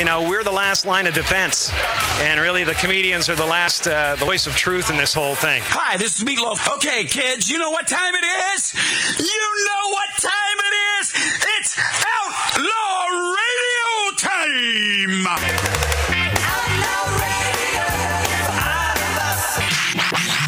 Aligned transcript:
you 0.00 0.06
know, 0.06 0.26
we're 0.26 0.42
the 0.42 0.50
last 0.50 0.86
line 0.86 1.06
of 1.06 1.12
defense, 1.12 1.70
and 2.22 2.40
really 2.40 2.64
the 2.64 2.72
comedians 2.72 3.28
are 3.28 3.34
the 3.34 3.44
last, 3.44 3.86
uh, 3.86 4.16
the 4.16 4.24
voice 4.24 4.46
of 4.46 4.56
truth 4.56 4.88
in 4.88 4.96
this 4.96 5.12
whole 5.12 5.34
thing. 5.34 5.60
Hi, 5.66 5.98
this 5.98 6.16
is 6.16 6.24
Meatloaf. 6.24 6.74
Okay, 6.76 7.04
kids, 7.04 7.50
you 7.50 7.58
know 7.58 7.70
what 7.70 7.86
time 7.86 8.14
it 8.14 8.24
is? 8.54 8.72
You 9.18 9.26
know 9.66 9.90
what 9.90 10.08
time 10.16 10.58
it 10.58 10.74
is? 10.96 11.12
It's 11.58 11.76
Outlaw 11.76 13.08
Radio 13.36 14.16
time! 14.16 15.26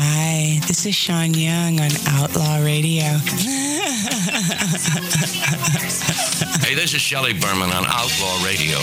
Hi, 0.00 0.60
this 0.66 0.86
is 0.86 0.94
Sean 0.94 1.34
Young 1.34 1.78
on 1.78 1.90
Outlaw 2.08 2.64
Radio. 2.64 3.18
Hey, 6.72 6.80
this 6.80 6.94
is 6.94 7.02
Shelley 7.02 7.34
Berman 7.34 7.70
on 7.70 7.84
Outlaw 7.84 8.42
Radio. 8.42 8.78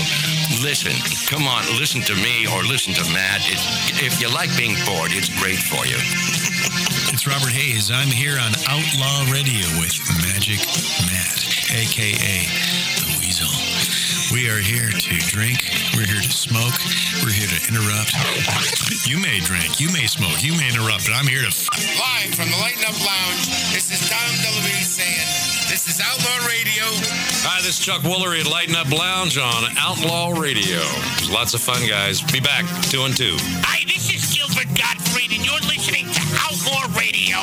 Listen, 0.61 0.93
come 1.25 1.47
on, 1.47 1.65
listen 1.79 2.01
to 2.01 2.13
me 2.13 2.45
or 2.45 2.61
listen 2.61 2.93
to 2.93 3.03
Matt. 3.11 3.41
It, 3.49 3.57
if 4.05 4.21
you 4.21 4.31
like 4.31 4.55
being 4.55 4.75
bored, 4.85 5.09
it's 5.11 5.29
great 5.41 5.57
for 5.57 5.87
you. 5.87 5.97
It's 7.11 7.25
Robert 7.25 7.49
Hays. 7.49 7.89
I'm 7.89 8.09
here 8.09 8.37
on 8.37 8.53
Outlaw 8.69 9.33
Radio 9.33 9.65
with 9.81 9.97
Magic 10.21 10.59
Matt, 11.09 11.41
aka. 11.73 12.78
We 14.31 14.47
are 14.49 14.59
here 14.61 14.89
to 14.89 15.15
drink. 15.33 15.57
We're 15.97 16.05
here 16.05 16.21
to 16.21 16.31
smoke. 16.31 16.77
We're 17.25 17.33
here 17.33 17.49
to 17.49 17.59
interrupt. 17.65 18.13
You 19.09 19.17
may 19.17 19.39
drink. 19.41 19.79
You 19.81 19.89
may 19.91 20.05
smoke. 20.05 20.43
You 20.45 20.53
may 20.53 20.69
interrupt. 20.69 21.09
But 21.09 21.17
I'm 21.17 21.25
here 21.25 21.41
to. 21.41 21.49
F- 21.49 21.65
Live 21.97 22.35
from 22.37 22.45
the 22.53 22.57
Lighten 22.61 22.85
Up 22.85 22.93
Lounge, 23.01 23.49
this 23.73 23.89
is 23.89 24.05
Dom 24.09 24.29
DeLuise 24.45 24.85
saying, 24.85 25.25
this 25.69 25.89
is 25.89 25.97
Outlaw 25.99 26.45
Radio. 26.45 26.85
Hi, 27.41 27.57
this 27.65 27.79
is 27.79 27.85
Chuck 27.85 28.01
Woolery 28.05 28.41
at 28.41 28.47
Lighten 28.47 28.75
Up 28.75 28.91
Lounge 28.93 29.37
on 29.37 29.65
Outlaw 29.77 30.37
Radio. 30.39 30.79
Lots 31.33 31.53
of 31.55 31.61
fun, 31.61 31.81
guys. 31.89 32.21
Be 32.21 32.39
back, 32.39 32.65
two 32.93 33.03
and 33.09 33.17
two. 33.17 33.33
Hi, 33.65 33.81
this 33.89 34.13
is 34.13 34.29
Gilbert 34.29 34.69
Gottfried, 34.77 35.33
and 35.33 35.41
you're 35.41 35.61
listening 35.65 36.05
to 36.05 36.21
Outlaw 36.45 36.85
Radio, 36.93 37.41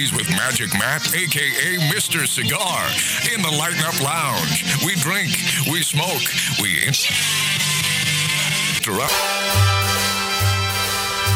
With 0.00 0.30
Magic 0.30 0.72
Matt, 0.72 1.14
aka 1.14 1.76
Mr. 1.92 2.26
Cigar, 2.26 2.88
in 3.34 3.42
the 3.42 3.50
Lighten 3.50 3.84
Up 3.84 4.00
Lounge. 4.00 4.64
We 4.82 4.94
drink, 4.94 5.28
we 5.70 5.82
smoke, 5.82 6.22
we 6.58 6.86
interrupt. 6.88 7.12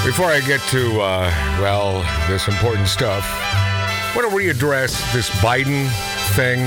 Before 0.07 0.31
I 0.31 0.41
get 0.47 0.63
to, 0.71 0.99
uh, 0.99 1.31
well, 1.61 2.01
this 2.27 2.49
important 2.49 2.89
stuff, 2.89 3.27
I 3.29 4.15
want 4.17 4.31
to 4.31 4.35
readdress 4.35 5.13
this 5.13 5.29
Biden 5.29 5.87
thing 6.35 6.61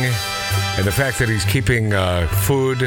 and 0.77 0.85
the 0.85 0.91
fact 0.91 1.17
that 1.17 1.29
he's 1.29 1.45
keeping 1.45 1.93
uh, 1.93 2.27
food, 2.27 2.77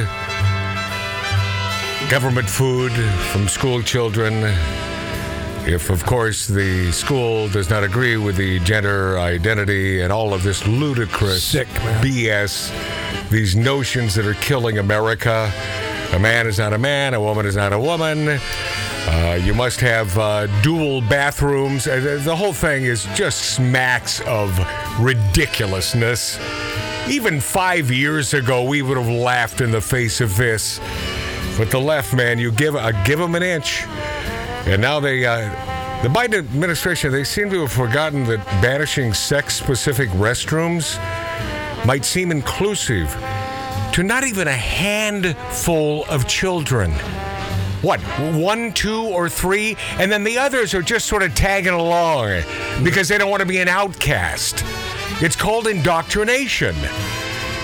government 2.09 2.49
food 2.49 2.93
from 3.33 3.49
school 3.49 3.83
children. 3.83 4.45
If, 5.67 5.91
of 5.91 6.05
course, 6.05 6.47
the 6.47 6.91
school 6.91 7.49
does 7.49 7.69
not 7.71 7.85
agree 7.85 8.17
with 8.17 8.37
the 8.37 8.59
gender 8.61 9.19
identity 9.19 10.01
and 10.01 10.13
all 10.13 10.33
of 10.35 10.43
this 10.43 10.67
ludicrous 10.67 11.45
Sick, 11.45 11.69
BS, 12.03 12.71
these 13.31 13.55
notions 13.55 14.15
that 14.15 14.27
are 14.27 14.35
killing 14.35 14.79
America. 14.79 15.53
A 16.13 16.19
man 16.19 16.47
is 16.49 16.59
not 16.59 16.73
a 16.73 16.79
man, 16.79 17.15
a 17.15 17.21
woman 17.21 17.47
is 17.47 17.55
not 17.57 17.73
a 17.73 17.79
woman. 17.79 18.41
Uh, 19.07 19.39
you 19.43 19.55
must 19.55 19.81
have 19.81 20.17
uh, 20.19 20.47
dual 20.63 21.03
bathrooms. 21.03 21.87
Uh, 21.87 22.01
the- 22.01 22.17
the 22.25 22.35
whole 22.35 22.53
thing 22.53 22.85
is 22.85 23.05
just 23.15 23.55
smacks 23.55 24.21
of 24.23 24.59
ridiculousness. 24.99 26.39
Even 27.09 27.41
five 27.41 27.91
years 27.91 28.35
ago, 28.35 28.65
we 28.65 28.83
would 28.83 28.97
have 28.97 29.09
laughed 29.09 29.61
in 29.61 29.71
the 29.71 29.81
face 29.81 30.21
of 30.21 30.37
this. 30.37 30.81
But 31.57 31.71
the 31.71 31.79
left, 31.81 32.15
man, 32.15 32.39
you 32.39 32.51
give 32.51 32.75
uh, 32.75 32.91
give 33.05 33.19
them 33.19 33.35
an 33.35 33.43
inch, 33.43 33.85
and 34.71 34.81
now 34.81 35.01
they, 35.01 35.27
uh, 35.27 35.41
the 36.03 36.09
Biden 36.09 36.39
administration, 36.39 37.11
they 37.11 37.25
seem 37.25 37.51
to 37.51 37.63
have 37.63 37.73
forgotten 37.73 38.25
that 38.27 38.45
banishing 38.63 39.13
sex-specific 39.13 40.09
restrooms 40.11 40.97
might 41.85 42.05
seem 42.05 42.31
inclusive 42.31 43.11
to 43.93 44.05
not 44.05 44.23
even 44.23 44.47
a 44.47 44.53
handful 44.53 46.05
of 46.09 46.29
children. 46.29 46.93
What, 47.83 48.01
one, 48.33 48.73
two, 48.73 49.03
or 49.03 49.29
three? 49.29 49.77
And 49.99 50.13
then 50.13 50.23
the 50.23 50.39
others 50.39 50.73
are 50.73 50.83
just 50.83 51.07
sort 51.07 51.25
of 51.25 51.35
tagging 51.35 51.73
along 51.73 52.43
because 52.85 53.09
they 53.09 53.19
don't 53.19 53.31
want 53.31 53.41
to 53.41 53.47
be 53.47 53.59
an 53.59 53.69
outcast. 53.69 54.63
It's 55.21 55.35
called 55.35 55.67
indoctrination. 55.67 56.77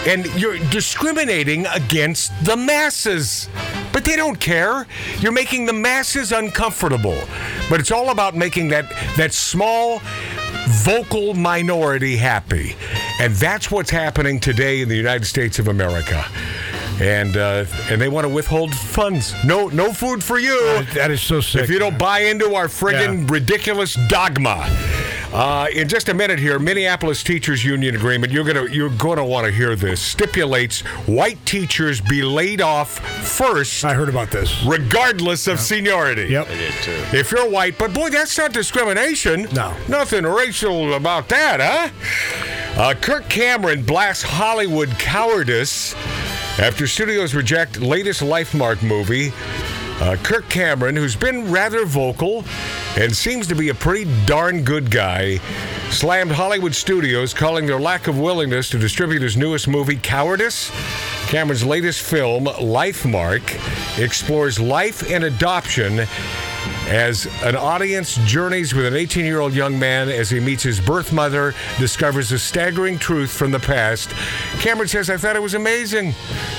And 0.07 0.27
you're 0.35 0.59
discriminating 0.71 1.67
against 1.67 2.33
the 2.45 2.57
masses. 2.57 3.49
But 3.97 4.05
they 4.05 4.15
don't 4.15 4.39
care. 4.39 4.87
You're 5.21 5.33
making 5.33 5.65
the 5.65 5.73
masses 5.73 6.31
uncomfortable. 6.31 7.19
But 7.71 7.81
it's 7.81 7.91
all 7.91 8.11
about 8.11 8.37
making 8.37 8.69
that, 8.69 8.91
that 9.17 9.33
small, 9.33 10.03
vocal 10.69 11.33
minority 11.33 12.19
happy. 12.19 12.77
And 13.19 13.33
that's 13.37 13.71
what's 13.71 13.89
happening 13.89 14.39
today 14.39 14.83
in 14.83 14.91
the 14.91 14.97
United 14.97 15.25
States 15.25 15.59
of 15.59 15.69
America. 15.69 16.27
And 17.01 17.39
uh, 17.39 17.65
and 17.89 17.99
they 17.99 18.11
want 18.11 18.27
to 18.27 18.29
withhold 18.29 18.75
funds. 18.75 19.35
No 19.47 19.69
no 19.69 19.95
food 19.95 20.23
for 20.23 20.39
you. 20.39 20.85
That 20.93 21.11
is 21.11 21.23
so 21.23 21.41
sick. 21.41 21.63
If 21.63 21.71
you 21.71 21.79
don't 21.79 21.99
buy 21.99 22.21
into 22.21 22.55
our 22.55 22.67
friggin' 22.67 23.31
ridiculous 23.31 23.95
dogma. 24.09 24.67
Uh, 25.37 25.67
in 25.75 25.87
just 25.87 26.09
a 26.09 26.15
minute 26.15 26.39
here, 26.39 26.59
Minneapolis 26.59 27.23
Teachers 27.23 27.63
Union 27.63 27.95
agreement. 27.95 28.33
You're 28.33 28.43
gonna 28.45 28.71
you're 28.71 28.89
gonna 28.89 29.23
want 29.25 29.45
to 29.45 29.53
hear 29.53 29.77
this. 29.77 30.01
Stipulates 30.01 30.81
white 31.07 31.45
teachers 31.45 32.01
be 32.01 32.23
laid 32.23 32.63
off 32.63 33.01
first. 33.29 33.85
I 33.85 33.93
heard 33.93 34.09
about 34.09 34.31
this. 34.31 34.65
regardless 34.65 35.47
of 35.47 35.61
seniority. 35.61 36.29
Yep. 36.31 36.47
I 36.49 36.55
did 36.55 36.73
too. 36.83 37.05
If 37.15 37.33
you're 37.33 37.51
white, 37.51 37.77
but 37.77 37.93
boy, 37.93 38.09
that's 38.09 38.39
not 38.39 38.55
discrimination. 38.55 39.43
No. 39.53 39.77
Nothing 39.91 40.25
racial 40.25 40.95
about 40.95 41.29
that, 41.29 41.61
huh? 41.61 42.81
Uh, 42.81 42.95
Kirk 42.95 43.29
Cameron 43.29 43.83
blasts 43.83 44.23
Hollywood 44.23 44.89
cowardice 44.99 45.95
after 46.59 46.87
studios 46.87 47.35
reject 47.35 47.79
latest 47.79 48.23
LifeMark 48.23 48.83
movie. 48.83 49.35
Uh, 50.01 50.17
Kirk 50.23 50.49
Cameron, 50.51 50.95
who's 50.95 51.17
been 51.17 51.51
rather 51.51 51.87
vocal 51.87 52.45
and 52.97 53.15
seems 53.15 53.47
to 53.47 53.55
be 53.55 53.71
a 53.71 53.75
pretty 53.75 54.11
darn 54.27 54.63
good 54.63 54.91
guy, 54.91 55.39
slammed 55.91 56.31
Hollywood 56.33 56.75
studios, 56.75 57.33
calling 57.33 57.67
their 57.67 57.81
lack 57.81 58.07
of 58.07 58.19
willingness 58.19 58.69
to 58.71 58.79
distribute 58.79 59.23
his 59.23 59.37
newest 59.37 59.69
movie 59.69 59.97
cowardice. 59.97 60.71
Cameron's 61.29 61.65
latest 61.65 62.03
film, 62.03 62.45
LifeMark, 62.45 63.99
explores 63.99 64.61
life 64.61 65.11
and 65.11 65.25
adoption 65.25 66.07
as 66.87 67.27
an 67.43 67.57
audience 67.57 68.15
journeys 68.27 68.73
with 68.73 68.87
an 68.87 68.95
18 68.95 69.25
year 69.25 69.41
old 69.41 69.53
young 69.53 69.79
man 69.79 70.09
as 70.09 70.31
he 70.31 70.39
meets 70.39 70.63
his 70.63 70.81
birth 70.81 71.13
mother, 71.13 71.55
discovers 71.79 72.31
a 72.33 72.39
staggering 72.39 72.99
truth 72.99 73.31
from 73.31 73.51
the 73.51 73.59
past. 73.59 74.11
Cameron 74.61 74.89
says, 74.89 75.11
I 75.11 75.17
thought 75.17 75.35
it 75.35 75.43
was 75.43 75.55
amazing. 75.55 76.13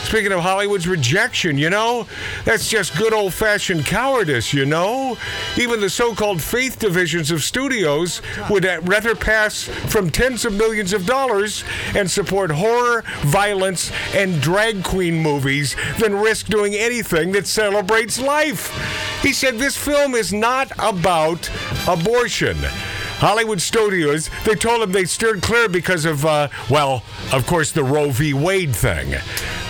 Speaking 0.04 0.32
of 0.32 0.42
Hollywood's 0.42 0.88
rejection, 0.88 1.58
you 1.58 1.70
know, 1.70 2.08
that's 2.44 2.70
just 2.70 2.98
good 2.98 3.14
old 3.14 3.34
fashioned 3.34 3.86
cowardice, 3.86 4.54
you 4.54 4.66
know? 4.66 5.18
Even 5.58 5.80
the 5.80 5.90
so 5.90 6.14
called 6.14 6.42
faith 6.42 6.80
divisions 6.80 7.32
of 7.32 7.42
studios 7.44 8.22
would 8.50 8.66
rather 8.88 9.16
pass 9.16 9.64
from 9.64 10.10
tens 10.10 10.44
of 10.46 10.54
millions 10.54 10.94
of 10.94 11.06
dollars 11.06 11.64
and 11.96 12.10
support 12.10 12.52
horror, 12.52 13.04
violence, 13.22 13.92
and 14.14 14.42
drag 14.42 14.84
queen 14.84 15.18
movies 15.22 15.76
than 16.00 16.16
risk 16.16 16.48
doing 16.48 16.76
anything 16.76 17.32
that 17.32 17.48
celebrates 17.48 18.20
life. 18.20 18.72
He 19.22 19.34
said 19.34 19.58
this 19.58 19.76
film 19.76 20.16
is 20.18 20.34
not 20.34 20.72
about 20.80 21.50
abortion. 21.88 22.58
Hollywood 23.20 23.62
studios, 23.62 24.30
they 24.46 24.54
told 24.56 24.82
him 24.82 24.92
they 24.92 25.06
steered 25.06 25.42
clear 25.42 25.68
because 25.68 26.06
of, 26.06 26.26
uh, 26.26 26.50
well, 26.70 27.04
of 27.34 27.48
course, 27.48 27.72
the 27.72 27.84
Roe 27.84 28.12
v. 28.12 28.34
Wade 28.34 28.76
thing. 28.76 29.16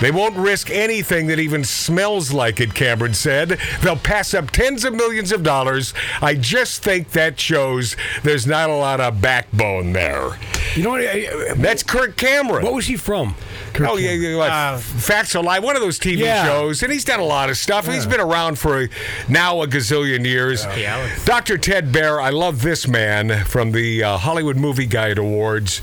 They 0.02 0.12
won't 0.12 0.36
risk 0.36 0.70
anything 0.70 1.28
that 1.28 1.40
even 1.40 1.64
smells 1.64 2.32
like 2.34 2.60
it, 2.60 2.74
Cameron 2.76 3.14
said. 3.14 3.58
They'll 3.82 3.96
pass 3.96 4.34
up 4.34 4.52
tens 4.52 4.84
of 4.84 4.94
millions 4.94 5.32
of 5.32 5.44
dollars. 5.44 5.94
I 6.22 6.36
just 6.36 6.84
think 6.84 7.12
that 7.12 7.40
shows 7.40 7.96
there's 8.24 8.46
not 8.46 8.70
a 8.70 8.76
lot 8.76 9.00
of 9.00 9.22
backbone 9.22 9.94
there. 9.94 10.38
You 10.76 10.84
know 10.84 10.90
what? 10.92 11.02
I- 11.02 11.30
I- 11.50 11.54
That's 11.56 11.84
Kirk 11.84 12.18
Cameron. 12.18 12.64
What 12.64 12.74
was 12.74 12.86
he 12.88 12.98
from? 12.98 13.36
Kirk 13.74 13.88
Oh 13.90 13.98
yeah, 13.98 14.10
Cameron. 14.12 14.32
yeah, 14.38 14.72
what, 14.74 14.82
Facts 14.82 15.36
of 15.36 15.46
Life, 15.46 15.64
one 15.64 15.76
of 15.76 15.82
those 15.82 15.98
TV 16.00 16.20
Yeah. 16.20 16.46
shows, 16.46 16.84
and 16.84 16.92
he's 16.92 17.06
done 17.06 17.20
a 17.20 17.26
lot 17.26 17.50
of 17.50 17.58
stuff. 17.58 17.88
He's 17.88 18.06
been 18.06 18.20
around 18.20 18.60
for 18.60 18.90
now 19.30 19.62
a 19.62 19.68
gazillion 19.68 20.26
years. 20.26 20.66
Yeah. 20.78 21.08
Dr. 21.26 21.58
Ted 21.58 21.92
Baehr, 21.92 22.22
I 22.22 22.30
love 22.30 22.62
this 22.62 22.88
man. 22.88 23.37
From 23.46 23.72
the 23.72 24.04
uh, 24.04 24.18
Hollywood 24.18 24.58
Movie 24.58 24.86
Guide 24.86 25.18
Awards. 25.18 25.82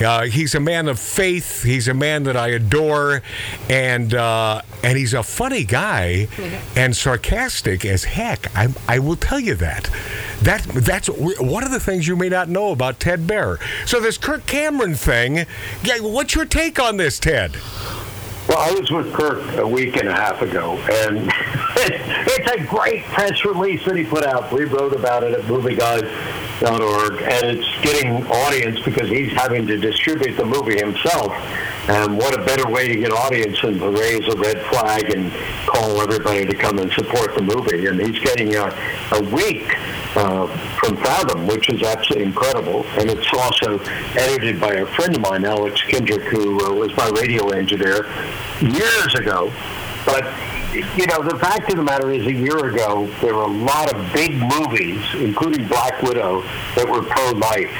Uh, 0.00 0.26
he's 0.26 0.54
a 0.54 0.60
man 0.60 0.88
of 0.88 0.98
faith. 0.98 1.62
He's 1.62 1.88
a 1.88 1.94
man 1.94 2.24
that 2.24 2.36
I 2.36 2.48
adore, 2.48 3.22
and 3.68 4.14
uh, 4.14 4.62
and 4.82 4.98
he's 4.98 5.14
a 5.14 5.22
funny 5.22 5.64
guy 5.64 6.28
and 6.76 6.96
sarcastic 6.96 7.84
as 7.84 8.04
heck. 8.04 8.54
I 8.56 8.68
I 8.86 8.98
will 8.98 9.16
tell 9.16 9.40
you 9.40 9.54
that. 9.56 9.90
That 10.42 10.62
that's 10.62 11.08
one 11.08 11.64
of 11.64 11.70
the 11.70 11.80
things 11.80 12.06
you 12.06 12.16
may 12.16 12.28
not 12.28 12.48
know 12.48 12.70
about 12.72 13.00
Ted 13.00 13.26
Baehr. 13.26 13.58
So 13.86 14.00
this 14.00 14.18
Kirk 14.18 14.46
Cameron 14.46 14.94
thing. 14.94 15.46
Yeah, 15.82 15.98
what's 16.00 16.34
your 16.34 16.44
take 16.44 16.78
on 16.78 16.96
this, 16.96 17.18
Ted? 17.18 17.56
Well, 18.48 18.58
I 18.58 18.72
was 18.72 18.90
with 18.90 19.12
Kirk 19.12 19.58
a 19.58 19.66
week 19.66 19.96
and 19.96 20.08
a 20.08 20.14
half 20.14 20.40
ago, 20.40 20.78
and 20.90 21.26
it's 21.80 22.50
a 22.50 22.64
great 22.64 23.04
press 23.04 23.44
release 23.44 23.84
that 23.84 23.96
he 23.96 24.04
put 24.04 24.24
out. 24.24 24.52
We 24.52 24.64
wrote 24.64 24.94
about 24.94 25.22
it 25.22 25.32
at 25.34 25.42
movieguide.org, 25.42 27.22
and 27.22 27.58
it's 27.58 27.80
getting 27.82 28.26
audience 28.26 28.80
because 28.80 29.08
he's 29.08 29.32
having 29.32 29.66
to 29.66 29.76
distribute 29.76 30.36
the 30.36 30.44
movie 30.44 30.78
himself. 30.78 31.32
And 31.88 32.18
what 32.18 32.38
a 32.38 32.44
better 32.44 32.68
way 32.68 32.88
to 32.88 32.96
get 32.96 33.12
audience 33.12 33.60
than 33.62 33.78
to 33.78 33.90
raise 33.90 34.26
a 34.28 34.36
red 34.36 34.60
flag 34.66 35.10
and 35.10 35.32
call 35.66 36.00
everybody 36.02 36.44
to 36.44 36.54
come 36.54 36.78
and 36.78 36.92
support 36.92 37.34
the 37.34 37.42
movie. 37.42 37.86
And 37.86 37.98
he's 38.00 38.18
getting 38.18 38.54
a, 38.56 38.66
a 39.12 39.22
week 39.30 39.74
uh, 40.14 40.46
from 40.76 40.96
Fathom, 40.98 41.46
which 41.46 41.70
is 41.70 41.82
absolutely 41.82 42.26
incredible. 42.26 42.84
And 42.98 43.08
it's 43.10 43.32
also 43.32 43.78
edited 44.18 44.60
by 44.60 44.74
a 44.74 44.86
friend 44.86 45.14
of 45.16 45.22
mine, 45.22 45.44
Alex 45.46 45.82
Kendrick, 45.84 46.24
who 46.24 46.60
uh, 46.66 46.74
was 46.74 46.94
my 46.96 47.08
radio 47.10 47.48
engineer 47.50 48.06
years 48.60 49.14
ago. 49.14 49.50
But 50.04 50.24
you 50.72 51.06
know, 51.06 51.22
the 51.22 51.38
fact 51.38 51.70
of 51.70 51.76
the 51.76 51.82
matter 51.82 52.10
is, 52.10 52.26
a 52.26 52.32
year 52.32 52.66
ago, 52.66 53.06
there 53.20 53.34
were 53.34 53.42
a 53.42 53.46
lot 53.46 53.92
of 53.92 54.12
big 54.12 54.34
movies, 54.34 55.02
including 55.14 55.66
Black 55.66 56.02
Widow, 56.02 56.42
that 56.74 56.86
were 56.88 57.02
pro-life. 57.02 57.72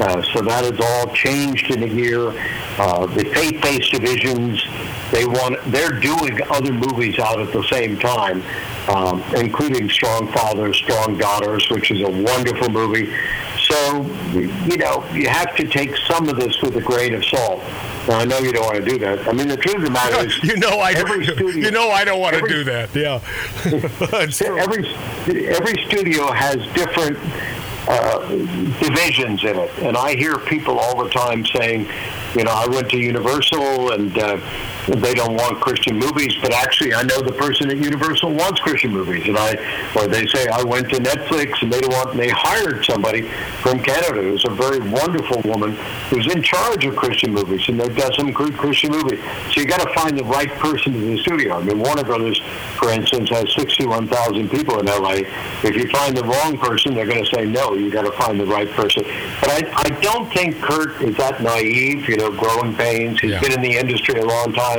Uh, 0.00 0.22
so 0.32 0.40
that 0.40 0.64
has 0.64 0.80
all 0.80 1.14
changed 1.14 1.70
in 1.70 1.82
a 1.82 1.86
year. 1.86 2.30
Uh, 2.78 3.06
the 3.06 3.24
faith-based 3.26 3.92
divisions, 3.92 4.64
they 5.12 5.26
want, 5.26 5.58
they're 5.66 6.00
doing 6.00 6.40
other 6.50 6.72
movies 6.72 7.18
out 7.18 7.38
at 7.38 7.52
the 7.52 7.62
same 7.64 7.98
time, 7.98 8.42
um, 8.88 9.22
including 9.36 9.88
Strong 9.90 10.32
Fathers, 10.32 10.76
Strong 10.78 11.18
Daughters, 11.18 11.68
which 11.70 11.90
is 11.90 12.00
a 12.00 12.10
wonderful 12.10 12.70
movie. 12.70 13.12
So, 13.72 14.02
you 14.34 14.76
know, 14.76 15.02
you 15.14 15.30
have 15.30 15.56
to 15.56 15.66
take 15.66 15.96
some 15.96 16.28
of 16.28 16.36
this 16.36 16.60
with 16.60 16.76
a 16.76 16.82
grain 16.82 17.14
of 17.14 17.24
salt. 17.24 17.60
Now, 18.06 18.18
I 18.18 18.26
know 18.26 18.38
you 18.40 18.52
don't 18.52 18.66
want 18.66 18.84
to 18.84 18.84
do 18.84 18.98
that. 18.98 19.26
I 19.26 19.32
mean, 19.32 19.48
the 19.48 19.56
truth 19.56 19.76
of 19.76 19.84
the 19.84 19.90
matter 19.90 20.26
is, 20.26 20.36
You 20.44 20.58
know 20.58 20.78
I 20.78 20.92
every 20.92 21.24
studio, 21.24 21.54
you 21.54 21.70
know 21.70 21.88
I 21.88 22.04
don't 22.04 22.20
want 22.20 22.36
to 22.36 22.46
do 22.46 22.64
that. 22.64 22.94
Yeah. 22.94 23.20
Every 24.62 24.86
every 25.46 25.84
studio 25.86 26.32
has 26.32 26.56
different 26.74 27.16
uh, 27.88 28.28
divisions 28.28 29.42
in 29.44 29.56
it, 29.56 29.70
and 29.78 29.96
I 29.96 30.16
hear 30.16 30.38
people 30.38 30.78
all 30.78 31.02
the 31.02 31.10
time 31.10 31.46
saying, 31.46 31.88
you 32.36 32.44
know, 32.44 32.52
I 32.52 32.66
went 32.66 32.90
to 32.90 32.98
Universal 32.98 33.92
and 33.92 34.18
uh, 34.18 34.36
they 34.88 35.14
don't 35.14 35.34
want 35.34 35.60
Christian 35.60 35.96
movies, 35.98 36.34
but 36.42 36.52
actually 36.52 36.94
I 36.94 37.02
know 37.02 37.20
the 37.20 37.32
person 37.32 37.70
at 37.70 37.76
Universal 37.78 38.32
wants 38.34 38.60
Christian 38.60 38.90
movies, 38.92 39.26
and 39.28 39.36
I, 39.38 39.54
or 39.96 40.06
they 40.08 40.26
say 40.26 40.48
I 40.48 40.62
went 40.64 40.88
to 40.90 40.96
Netflix 40.96 41.62
and 41.62 41.72
they 41.72 41.80
don't 41.80 41.92
want, 41.92 42.10
and 42.10 42.18
they 42.18 42.28
hired 42.30 42.84
somebody 42.84 43.22
from 43.62 43.78
Canada 43.82 44.22
who's 44.22 44.44
a 44.44 44.50
very 44.50 44.80
wonderful 44.80 45.40
woman 45.44 45.76
who's 46.10 46.26
in 46.34 46.42
charge 46.42 46.84
of 46.84 46.96
Christian 46.96 47.32
movies, 47.32 47.62
and 47.68 47.78
they've 47.78 47.94
got 47.96 48.12
some 48.14 48.32
good 48.32 48.54
Christian 48.56 48.90
movies. 48.90 49.20
So 49.52 49.60
you 49.60 49.66
got 49.66 49.80
to 49.86 49.92
find 49.94 50.18
the 50.18 50.24
right 50.24 50.50
person 50.58 50.94
in 50.94 51.14
the 51.14 51.18
studio. 51.22 51.58
I 51.58 51.62
mean, 51.62 51.78
Warner 51.78 52.04
Brothers, 52.04 52.40
for 52.78 52.90
instance, 52.90 53.30
has 53.30 53.52
61,000 53.54 54.48
people 54.50 54.80
in 54.80 54.86
LA. 54.86 55.20
If 55.62 55.76
you 55.76 55.88
find 55.90 56.16
the 56.16 56.24
wrong 56.24 56.58
person, 56.58 56.94
they're 56.94 57.06
going 57.06 57.24
to 57.24 57.30
say 57.36 57.44
no. 57.44 57.74
You 57.74 57.90
got 57.90 58.02
to 58.02 58.12
find 58.12 58.38
the 58.40 58.46
right 58.46 58.68
person. 58.70 59.04
But 59.40 59.50
I, 59.50 59.72
I 59.76 59.88
don't 60.00 60.32
think 60.32 60.60
Kurt 60.60 61.00
is 61.02 61.16
that 61.18 61.40
naive. 61.42 62.08
You 62.08 62.16
know, 62.16 62.30
growing 62.30 62.74
pains. 62.74 63.20
He's 63.20 63.32
Yeah. 63.32 63.40
been 63.40 63.52
in 63.52 63.62
the 63.62 63.76
industry 63.76 64.18
a 64.20 64.24
long 64.24 64.52
time. 64.52 64.71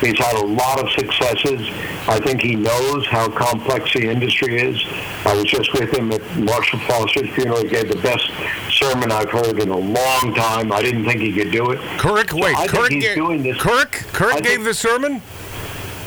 He's 0.00 0.18
had 0.18 0.36
a 0.36 0.44
lot 0.44 0.80
of 0.80 0.90
successes. 0.92 1.68
I 2.08 2.18
think 2.20 2.40
he 2.40 2.56
knows 2.56 3.06
how 3.06 3.28
complex 3.30 3.92
the 3.94 4.08
industry 4.08 4.60
is. 4.60 4.82
I 5.26 5.34
was 5.34 5.44
just 5.44 5.72
with 5.74 5.92
him 5.94 6.10
at 6.12 6.20
Marshall 6.36 6.78
Foster's 6.80 7.28
funeral. 7.30 7.62
He 7.62 7.68
gave 7.68 7.88
the 7.88 8.00
best 8.02 8.30
sermon 8.70 9.10
I've 9.12 9.30
heard 9.30 9.60
in 9.60 9.68
a 9.70 9.76
long 9.76 10.34
time. 10.34 10.72
I 10.72 10.82
didn't 10.82 11.04
think 11.04 11.20
he 11.20 11.32
could 11.32 11.52
do 11.52 11.70
it. 11.70 11.78
Kirk, 11.98 12.30
So 12.30 12.36
wait, 12.38 12.56
I 12.56 12.66
Kirk, 12.66 12.90
he's 12.90 13.14
doing 13.14 13.42
this. 13.42 13.56
Kirk, 13.60 13.92
Kirk 14.12 14.34
I 14.34 14.40
gave 14.40 14.64
the 14.64 14.74
sermon. 14.74 15.22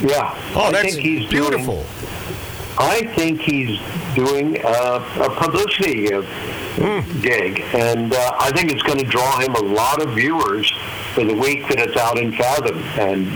Yeah. 0.02 0.34
Oh, 0.56 0.62
I 0.66 0.72
that's 0.72 0.96
think 0.96 1.00
he's 1.06 1.30
doing- 1.30 1.50
beautiful. 1.52 1.86
I 2.76 3.06
think 3.16 3.40
he's 3.42 3.80
doing 4.16 4.60
uh, 4.66 5.00
a 5.22 5.30
publicity 5.30 6.12
uh, 6.12 6.24
gig, 7.22 7.62
and 7.74 8.14
uh, 8.14 8.36
I 8.40 8.52
think 8.52 8.72
it's 8.72 8.82
going 8.84 9.00
to 9.00 9.06
draw 9.06 9.40
him 9.40 9.56
a 9.56 9.62
lot 9.62 10.02
of 10.02 10.16
viewers 10.16 10.72
for 11.14 11.24
the 11.24 11.34
week 11.34 11.68
that 11.68 11.80
it's 11.80 11.98
out 11.98 12.18
in 12.18 12.32
Fathom. 12.32 12.78
And 13.00 13.28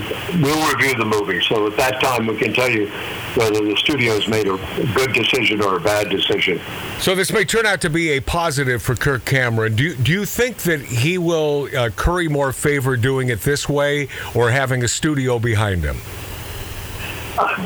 we'll 0.41 0.75
review 0.75 0.95
the 0.95 1.05
movie, 1.05 1.41
so 1.41 1.67
at 1.67 1.77
that 1.77 2.01
time 2.01 2.27
we 2.27 2.37
can 2.37 2.53
tell 2.53 2.69
you 2.69 2.87
whether 3.35 3.63
the 3.63 3.75
studio's 3.77 4.27
made 4.27 4.47
a 4.47 4.57
good 4.95 5.13
decision 5.13 5.61
or 5.61 5.77
a 5.77 5.79
bad 5.79 6.09
decision. 6.09 6.59
So 6.99 7.15
this 7.15 7.31
may 7.31 7.45
turn 7.45 7.65
out 7.65 7.81
to 7.81 7.89
be 7.89 8.09
a 8.11 8.19
positive 8.19 8.81
for 8.81 8.95
Kirk 8.95 9.25
Cameron. 9.25 9.75
Do 9.75 9.83
you, 9.83 9.95
do 9.95 10.11
you 10.11 10.25
think 10.25 10.57
that 10.59 10.81
he 10.81 11.17
will 11.17 11.69
uh, 11.75 11.89
curry 11.91 12.27
more 12.27 12.51
favor 12.51 12.97
doing 12.97 13.29
it 13.29 13.41
this 13.41 13.69
way 13.69 14.07
or 14.33 14.49
having 14.51 14.83
a 14.83 14.87
studio 14.87 15.39
behind 15.39 15.83
him? 15.83 15.97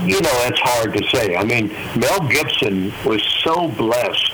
You 0.03 0.19
know, 0.19 0.29
it's 0.43 0.59
hard 0.59 0.93
to 0.93 1.09
say. 1.15 1.33
I 1.37 1.45
mean, 1.45 1.69
Mel 1.97 2.27
Gibson 2.27 2.91
was 3.05 3.23
so 3.41 3.69
blessed 3.69 4.30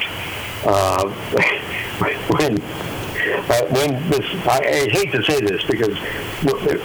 uh, 0.67 1.09
when 2.37 2.61
uh, 3.27 3.65
when 3.67 4.09
this. 4.09 4.25
I, 4.47 4.59
I 4.59 4.89
hate 4.89 5.11
to 5.11 5.23
say 5.23 5.39
this 5.41 5.63
because 5.65 5.97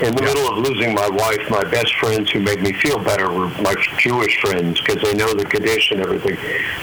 in 0.03 0.15
the 0.15 0.23
middle 0.23 0.49
of 0.49 0.59
losing 0.59 0.95
my 0.95 1.09
wife, 1.09 1.39
my 1.51 1.63
best 1.65 1.95
friends 1.97 2.31
who 2.31 2.41
made 2.41 2.61
me 2.61 2.73
feel 2.73 2.99
better 2.99 3.31
were 3.31 3.49
my 3.63 3.75
Jewish 3.99 4.41
friends 4.41 4.81
because 4.81 5.03
they 5.03 5.15
know 5.15 5.35
the 5.35 5.45
Kaddish 5.45 5.91
and 5.91 6.01
everything. 6.01 6.37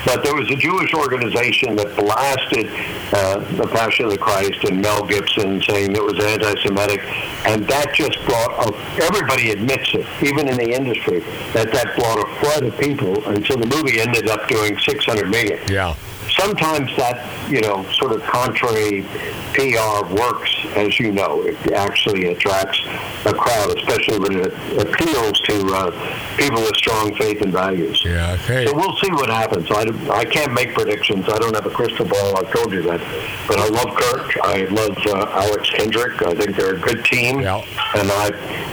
But 0.05 0.23
there 0.23 0.35
was 0.35 0.49
a 0.51 0.55
Jewish 0.55 0.93
organization 0.93 1.75
that 1.75 1.95
blasted 1.95 2.67
uh, 3.13 3.39
the 3.55 3.67
Passion 3.67 4.05
of 4.05 4.11
the 4.11 4.17
Christ 4.17 4.63
and 4.65 4.81
Mel 4.81 5.05
Gibson, 5.05 5.61
saying 5.61 5.95
it 5.95 6.03
was 6.03 6.23
anti-Semitic, 6.23 7.01
and 7.45 7.67
that 7.67 7.93
just 7.93 8.23
brought. 8.25 8.67
A, 8.67 9.03
everybody 9.03 9.51
admits 9.51 9.93
it, 9.93 10.05
even 10.23 10.47
in 10.47 10.57
the 10.57 10.71
industry, 10.71 11.19
that 11.53 11.71
that 11.71 11.95
brought 11.95 12.19
a 12.19 12.27
flood 12.39 12.63
of 12.63 12.77
people, 12.79 13.23
and 13.27 13.45
so 13.45 13.55
the 13.55 13.67
movie 13.67 13.99
ended 13.99 14.29
up 14.29 14.47
doing 14.47 14.77
600 14.77 15.29
million 15.29 15.59
Yeah. 15.67 15.95
Sometimes 16.39 16.95
that 16.97 17.50
you 17.50 17.62
know 17.62 17.83
sort 17.91 18.13
of 18.13 18.24
contrary 18.24 19.06
PR 19.53 20.06
works, 20.13 20.56
as 20.75 21.00
you 21.00 21.12
know. 21.12 21.41
It 21.41 21.71
actually 21.71 22.27
attracts 22.27 22.80
a 23.25 23.33
crowd, 23.33 23.77
especially 23.77 24.19
when 24.19 24.39
it 24.39 24.53
appeals 24.80 25.39
to 25.41 25.65
uh, 25.74 26.38
people 26.38 26.62
with 26.62 26.75
strong 26.75 27.13
faith 27.15 27.41
and 27.41 27.51
values. 27.51 28.01
Yeah. 28.06 28.38
So 28.38 28.74
we'll 28.74 28.95
see 28.97 29.12
what 29.12 29.30
happens. 29.30 29.68
I, 29.71 29.86
I 30.12 30.25
can't 30.25 30.53
make 30.53 30.74
predictions. 30.74 31.27
I 31.27 31.38
don't 31.39 31.56
have 31.56 31.65
a 31.65 31.69
crystal 31.71 32.06
ball. 32.06 32.38
I've 32.38 32.51
told 32.53 32.71
you 32.71 32.83
that. 32.83 33.00
But 33.47 33.59
I 33.59 33.68
love 33.68 33.95
Kirk. 33.97 34.38
I 34.44 34.62
love 34.65 34.97
uh, 35.07 35.31
Alex 35.31 35.69
Kendrick. 35.71 36.21
I 36.21 36.35
think 36.35 36.56
they're 36.56 36.75
a 36.75 36.80
good 36.80 37.03
team. 37.06 37.42
Yeah. 37.42 37.62
And 37.95 38.09
I 38.11 38.28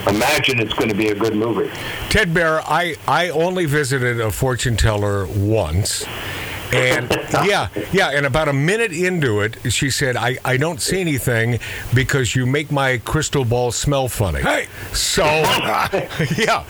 imagine 0.09 0.61
it's 0.61 0.75
going 0.75 0.91
to 0.91 0.97
be 0.97 1.09
a 1.09 1.15
good 1.15 1.35
movie. 1.35 1.71
Ted 2.11 2.29
Baehr, 2.33 2.63
I, 2.67 2.97
I 3.09 3.31
only 3.31 3.67
visited 3.67 4.21
a 4.21 4.31
fortune 4.31 4.77
teller 4.77 5.27
once. 5.27 6.05
And 6.73 7.11
yeah, 7.47 7.69
yeah, 7.93 8.11
and 8.11 8.27
about 8.27 8.49
a 8.49 8.53
minute 8.53 8.93
into 8.93 9.41
it, 9.41 9.57
she 9.73 9.91
said, 9.91 10.17
I, 10.17 10.37
I 10.45 10.57
don't 10.57 10.81
see 10.81 11.01
anything 11.01 11.59
because 11.95 12.35
you 12.35 12.47
make 12.47 12.71
my 12.71 12.99
crystal 12.99 13.45
ball 13.45 13.73
smell 13.73 14.09
funny. 14.09 14.41
Hey! 14.41 14.67
So, 14.93 15.25
yeah. 16.37 16.65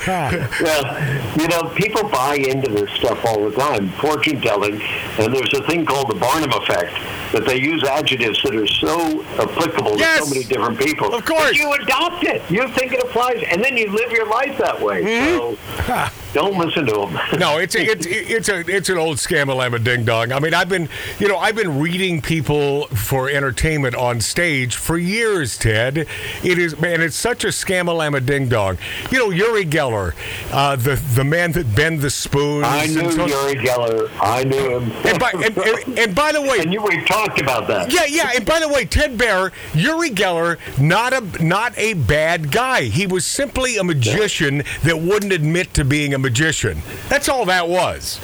Well, 0.60 1.36
you 1.38 1.48
know, 1.48 1.72
people 1.74 2.08
buy 2.08 2.36
into 2.36 2.70
this 2.70 2.90
stuff 2.92 3.24
all 3.24 3.48
the 3.48 3.56
time, 3.56 3.88
fortune 3.92 4.40
telling, 4.40 4.80
and 5.18 5.34
there's 5.34 5.54
a 5.54 5.62
thing 5.66 5.86
called 5.86 6.10
the 6.10 6.14
Barnum 6.14 6.50
effect 6.52 6.92
that 7.32 7.44
they 7.46 7.60
use 7.60 7.82
adjectives 7.84 8.42
that 8.42 8.54
are 8.54 8.66
so 8.66 9.22
applicable 9.38 9.96
Yes! 9.98 10.20
to 10.20 10.24
so 10.26 10.34
many 10.34 10.44
different 10.46 10.78
people. 10.78 11.14
Of 11.14 11.24
course. 11.24 11.42
that 11.42 11.54
you 11.56 11.72
adopt 11.72 12.24
it. 12.24 12.42
You 12.50 12.68
think 12.68 12.92
it 12.92 13.02
applies, 13.02 13.42
and 13.50 13.62
then 13.62 13.76
you 13.76 13.90
live 13.90 14.10
your 14.12 14.28
life 14.28 14.58
that 14.58 14.80
way. 14.80 15.02
Mm-hmm. 15.02 15.36
So 15.38 16.22
don't 16.36 16.58
listen 16.58 16.84
to. 16.86 16.92
Mm-hmm. 16.92 17.36
No, 17.46 17.58
it's 17.58 17.74
a, 17.74 17.80
it's 17.82 18.06
it's 18.06 18.48
a 18.48 18.58
it's 18.60 18.88
an 18.88 18.98
old 18.98 19.16
scam 19.18 19.46
a 19.74 19.78
ding 19.78 20.04
dong. 20.04 20.32
I 20.32 20.40
mean, 20.40 20.54
I've 20.54 20.68
been 20.68 20.88
you 21.18 21.28
know 21.28 21.36
I've 21.36 21.54
been 21.56 21.78
reading 21.78 22.20
people 22.22 22.86
for 22.88 23.28
entertainment 23.28 23.94
on 23.94 24.20
stage 24.20 24.76
for 24.76 24.96
years. 24.98 25.56
Ted, 25.58 25.98
it 25.98 26.58
is 26.58 26.78
man, 26.78 27.00
it's 27.00 27.16
such 27.16 27.44
a 27.44 27.48
scam 27.48 27.86
a 27.86 28.20
ding 28.20 28.48
dong. 28.48 28.78
You 29.10 29.18
know, 29.18 29.30
Uri 29.30 29.64
Geller, 29.64 30.14
uh, 30.52 30.76
the 30.76 30.96
the 31.14 31.24
man 31.24 31.52
that 31.52 31.74
bend 31.74 32.00
the 32.00 32.10
spoons. 32.10 32.64
I 32.66 32.86
knew 32.86 33.00
and 33.00 33.12
so- 33.12 33.26
Uri 33.26 33.54
Geller. 33.56 34.10
I 34.20 34.44
knew 34.44 34.78
him. 34.78 34.90
And 35.06 35.18
by, 35.18 35.30
and, 35.32 35.56
and, 35.56 35.98
and 35.98 36.14
by 36.14 36.32
the 36.32 36.42
way, 36.42 36.58
and 36.60 36.72
you 36.72 36.82
we 36.82 37.02
talked 37.04 37.40
about 37.40 37.66
that. 37.68 37.92
yeah, 37.92 38.04
yeah. 38.08 38.30
And 38.34 38.44
by 38.44 38.60
the 38.60 38.68
way, 38.68 38.84
Ted 38.84 39.16
Baehr, 39.18 39.52
Uri 39.74 40.10
Geller, 40.10 40.58
not 40.78 41.12
a 41.12 41.44
not 41.44 41.76
a 41.78 41.94
bad 41.94 42.50
guy. 42.50 42.82
He 42.84 43.06
was 43.06 43.24
simply 43.24 43.76
a 43.76 43.84
magician 43.84 44.62
that 44.82 45.00
wouldn't 45.00 45.32
admit 45.32 45.74
to 45.74 45.84
being 45.84 46.14
a 46.14 46.18
magician. 46.26 46.82
That's 47.08 47.28
all 47.28 47.44
that 47.46 47.68
was. 47.68 48.20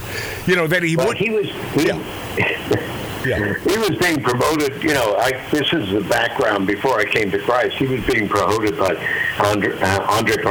You 0.46 0.56
know 0.56 0.66
that 0.66 0.82
he 0.82 0.96
Well, 0.96 1.08
would. 1.08 1.16
he 1.16 1.30
was. 1.30 1.46
He, 1.74 1.86
Yeah. 1.86 2.82
He 3.22 3.78
was 3.78 3.94
being 4.00 4.20
promoted. 4.20 4.82
You 4.82 4.94
know, 4.94 5.14
I, 5.16 5.30
this 5.52 5.72
is 5.72 5.92
the 5.92 6.00
background 6.08 6.66
before 6.66 6.98
I 6.98 7.04
came 7.04 7.30
to 7.30 7.38
Christ. 7.38 7.76
He 7.76 7.86
was 7.86 8.04
being 8.04 8.28
promoted 8.28 8.76
by 8.76 8.96
Andre, 9.38 9.78
uh, 9.78 10.16
Andre 10.16 10.42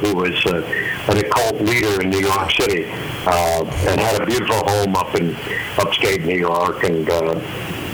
who 0.00 0.16
was 0.16 0.34
uh, 0.46 0.66
an 1.12 1.18
occult 1.18 1.60
leader 1.60 2.02
in 2.02 2.10
New 2.10 2.18
York 2.18 2.50
City 2.50 2.86
uh, 3.24 3.62
and 3.86 4.00
had 4.00 4.20
a 4.20 4.26
beautiful 4.26 4.56
home 4.66 4.96
up 4.96 5.14
in 5.14 5.36
upstate 5.78 6.24
New 6.24 6.36
York 6.38 6.82
and. 6.82 7.08
Uh, 7.08 7.40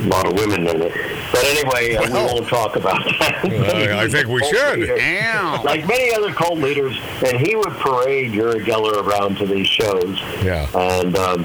a 0.03 0.09
lot 0.09 0.27
of 0.27 0.33
women 0.33 0.67
in 0.67 0.83
it, 0.83 0.93
but 1.33 1.45
anyway, 1.45 1.97
uh, 1.97 2.07
we 2.07 2.13
won't 2.13 2.49
talk 2.49 2.77
about 2.77 3.05
that. 3.19 3.33
Uh, 3.63 3.97
I 3.99 4.09
think 4.09 4.29
we 4.29 4.41
should. 4.49 4.81
leader 4.81 4.97
Damn. 4.97 5.63
like 5.63 5.87
many 5.87 6.15
other 6.15 6.33
cult 6.33 6.59
leaders, 6.59 6.99
and 7.25 7.37
he 7.39 7.55
would 7.55 7.73
parade 7.75 8.33
Uri 8.33 8.61
Geller 8.61 9.05
around 9.05 9.37
to 9.39 9.47
these 9.47 9.67
shows. 9.67 10.21
Yeah. 10.43 10.67
And 10.75 11.17
um, 11.17 11.45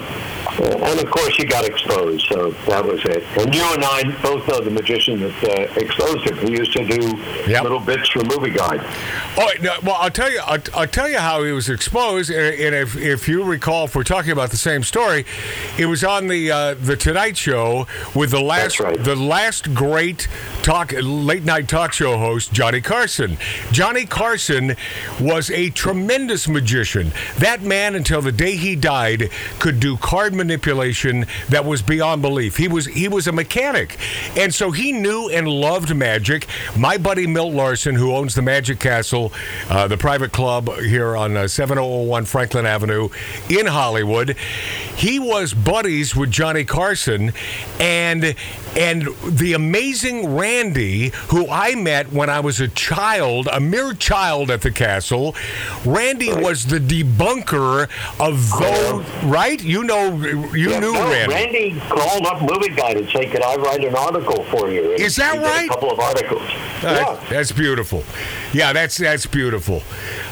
and 0.63 0.99
of 0.99 1.09
course 1.11 1.35
he 1.35 1.45
got 1.45 1.65
exposed, 1.65 2.25
so 2.27 2.51
that 2.67 2.83
was 2.83 3.03
it. 3.05 3.23
And 3.37 3.53
you 3.53 3.63
and 3.73 3.83
I 3.83 4.03
both 4.21 4.47
know 4.47 4.59
the 4.61 4.71
magician 4.71 5.19
that 5.21 5.43
uh, 5.43 5.79
exposed 5.79 6.29
him. 6.29 6.37
He 6.39 6.51
used 6.53 6.73
to 6.73 6.85
do 6.85 7.17
Yep. 7.47 7.63
little 7.63 7.79
bits 7.79 8.09
for 8.09 8.23
Movie 8.25 8.49
Guide. 8.51 8.81
Oh 9.37 9.49
no, 9.61 9.75
well, 9.83 9.97
I'll 9.99 10.09
tell 10.11 10.31
you. 10.31 10.39
I'll, 10.43 10.59
I'll 10.73 10.87
tell 10.87 11.07
you 11.09 11.19
how 11.19 11.43
he 11.43 11.51
was 11.51 11.69
exposed. 11.69 12.29
And, 12.29 12.59
and 12.59 12.75
if, 12.75 12.95
if 12.97 13.27
you 13.27 13.43
recall, 13.43 13.85
if 13.85 13.95
we're 13.95 14.03
talking 14.03 14.31
about 14.31 14.49
the 14.51 14.57
same 14.57 14.83
story, 14.83 15.25
it 15.77 15.85
was 15.85 16.03
on 16.03 16.27
the 16.27 16.51
uh, 16.51 16.73
the 16.73 16.95
Tonight 16.97 17.37
Show 17.37 17.87
with 18.15 18.31
the 18.31 18.41
last 18.41 18.79
right. 18.79 19.01
the 19.01 19.15
last 19.15 19.73
great 19.73 20.27
talk 20.61 20.93
late 21.01 21.43
night 21.45 21.67
talk 21.67 21.93
show 21.93 22.17
host 22.17 22.51
Johnny 22.51 22.81
Carson. 22.81 23.37
Johnny 23.71 24.05
Carson 24.05 24.75
was 25.19 25.49
a 25.51 25.69
tremendous 25.69 26.47
magician. 26.47 27.11
That 27.37 27.61
man, 27.61 27.95
until 27.95 28.21
the 28.21 28.31
day 28.31 28.55
he 28.55 28.75
died, 28.75 29.29
could 29.59 29.79
do 29.79 29.97
card 29.97 30.33
manipulation 30.47 31.25
that 31.49 31.65
was 31.65 31.81
beyond 31.81 32.21
belief. 32.21 32.55
He 32.55 32.67
was 32.69 32.85
he 32.85 33.09
was 33.09 33.27
a 33.27 33.31
mechanic, 33.33 33.97
and 34.37 34.53
so 34.53 34.71
he 34.71 34.93
knew 34.93 35.29
and 35.29 35.47
loved 35.47 35.93
magic. 35.93 36.47
My 36.75 36.97
buddy 36.97 37.27
Milt 37.27 37.53
Larsen, 37.53 37.95
who 37.95 38.15
owns 38.15 38.33
the 38.33 38.41
Magic 38.41 38.79
Castle, 38.79 39.33
uh, 39.69 39.87
the 39.87 39.97
private 39.97 40.31
club 40.31 40.69
here 40.79 41.17
on 41.17 41.35
uh, 41.35 41.47
7001 41.47 42.25
Franklin 42.25 42.65
Avenue 42.65 43.09
in 43.49 43.65
Hollywood, 43.65 44.37
he 44.95 45.19
was 45.19 45.53
buddies 45.53 46.15
with 46.15 46.31
Johnny 46.31 46.63
Carson, 46.63 47.33
and 47.79 48.35
and 48.77 49.07
the 49.25 49.53
amazing 49.53 50.35
Randi, 50.35 51.09
who 51.29 51.47
I 51.49 51.75
met 51.75 52.11
when 52.13 52.29
I 52.29 52.39
was 52.39 52.59
a 52.59 52.67
child, 52.67 53.47
a 53.51 53.59
mere 53.59 53.93
child 53.93 54.51
at 54.51 54.61
the 54.61 54.71
castle. 54.71 55.35
Randi 55.85 56.31
was 56.33 56.65
the 56.67 56.79
debunker 56.79 57.89
of 58.19 58.49
those, 58.59 59.23
right? 59.25 59.61
You 59.63 59.83
know, 59.83 60.15
you 60.53 60.69
Yeah, 60.71 60.79
knew 60.79 60.93
no, 60.93 61.09
Randi. 61.09 61.33
Randi 61.33 61.79
called 61.89 62.25
up 62.27 62.41
Movie 62.41 62.69
Guide 62.75 62.97
and 62.97 63.09
said, 63.09 63.31
"Could 63.31 63.41
I 63.43 63.55
write 63.55 63.83
an 63.83 63.95
article 63.95 64.43
for 64.45 64.69
you?" 64.69 64.91
And 64.91 64.99
Is 65.01 65.15
that 65.15 65.37
right? 65.41 65.65
A 65.65 65.69
couple 65.69 65.91
of 65.91 65.99
articles. 65.99 66.41
That- 66.81 67.01
yeah. 67.01 67.19
That's 67.29 67.51
beautiful. 67.51 68.03
Yeah, 68.53 68.73
that's 68.73 68.97
that's 68.97 69.25
beautiful. 69.25 69.81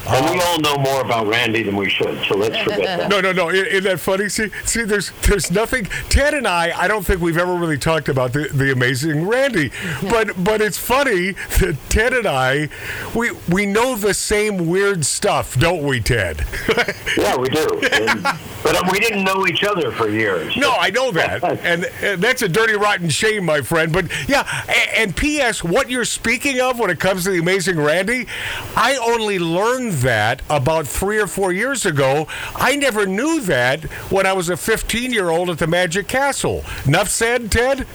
And 0.08 0.26
we 0.30 0.40
um, 0.40 0.42
all 0.48 0.60
know 0.60 0.78
more 0.78 1.02
about 1.02 1.26
Randi 1.28 1.64
than 1.64 1.76
we 1.76 1.90
should, 1.90 2.24
so 2.28 2.38
let's 2.38 2.58
forget 2.60 3.00
that. 3.00 3.10
No, 3.10 3.20
no, 3.22 3.32
no. 3.32 3.50
Isn't, 3.50 3.68
isn't 3.68 3.84
that 3.86 4.00
funny? 4.00 4.30
See, 4.30 4.50
see, 4.64 4.84
there's 4.84 5.12
there's 5.24 5.50
nothing. 5.52 5.86
Ted 6.10 6.34
and 6.36 6.48
I, 6.48 6.72
I 6.80 6.88
don't 6.88 7.04
think 7.06 7.22
we've 7.22 7.38
ever 7.38 7.56
really 7.56 7.78
talked 7.80 8.08
about 8.08 8.32
the, 8.36 8.50
the 8.50 8.72
amazing 8.72 9.26
Randi, 9.26 9.72
but 10.02 10.44
but 10.44 10.62
it's 10.62 10.78
funny 10.78 11.32
that 11.32 11.78
Ted 11.88 12.14
and 12.14 12.28
I, 12.28 12.70
we 13.16 13.32
we 13.50 13.66
know 13.66 13.96
the 13.96 14.14
same 14.14 14.68
weird 14.68 15.06
stuff, 15.06 15.58
don't 15.58 15.84
we, 15.84 16.02
Ted? 16.02 16.46
Yeah, 17.18 17.38
we 17.38 17.48
do. 17.48 17.66
And, 17.94 18.24
but 18.62 18.76
um, 18.76 18.90
we 18.92 19.00
didn't 19.00 19.24
know 19.24 19.48
each 19.48 19.64
other 19.64 19.90
for 19.92 20.10
years. 20.10 20.56
No, 20.58 20.74
I 20.74 20.90
know 20.90 21.12
that, 21.12 21.44
and, 21.64 21.86
and 22.02 22.22
that's 22.22 22.42
a 22.42 22.50
dirty, 22.50 22.74
rotten 22.74 23.08
shame, 23.08 23.46
my 23.46 23.62
friend. 23.62 23.94
But 23.94 24.12
yeah, 24.28 24.46
and, 24.68 24.90
and 24.98 25.16
P.S. 25.16 25.64
What 25.64 25.90
you're 25.90 26.04
speaking 26.04 26.60
of 26.60 26.78
when 26.78 26.90
it 26.90 27.00
comes 27.00 27.24
to 27.24 27.32
the 27.32 27.40
Amazing 27.40 27.78
Randi, 27.80 28.28
I 28.76 28.98
only 28.98 29.40
learned 29.40 29.94
that 29.94 30.42
about 30.50 30.88
three 30.88 31.20
or 31.20 31.28
four 31.28 31.54
years 31.54 31.86
ago. 31.86 32.28
I 32.54 32.76
never 32.76 33.06
knew 33.06 33.40
that 33.42 33.86
when 34.12 34.26
I 34.26 34.34
was 34.34 34.50
a 34.50 34.58
15 34.58 35.14
year 35.14 35.30
old 35.30 35.50
at 35.50 35.60
the 35.60 35.68
Magic 35.68 36.08
Castle. 36.08 36.66
Enough 36.86 37.10
said, 37.10 37.52
Ted. 37.52 37.88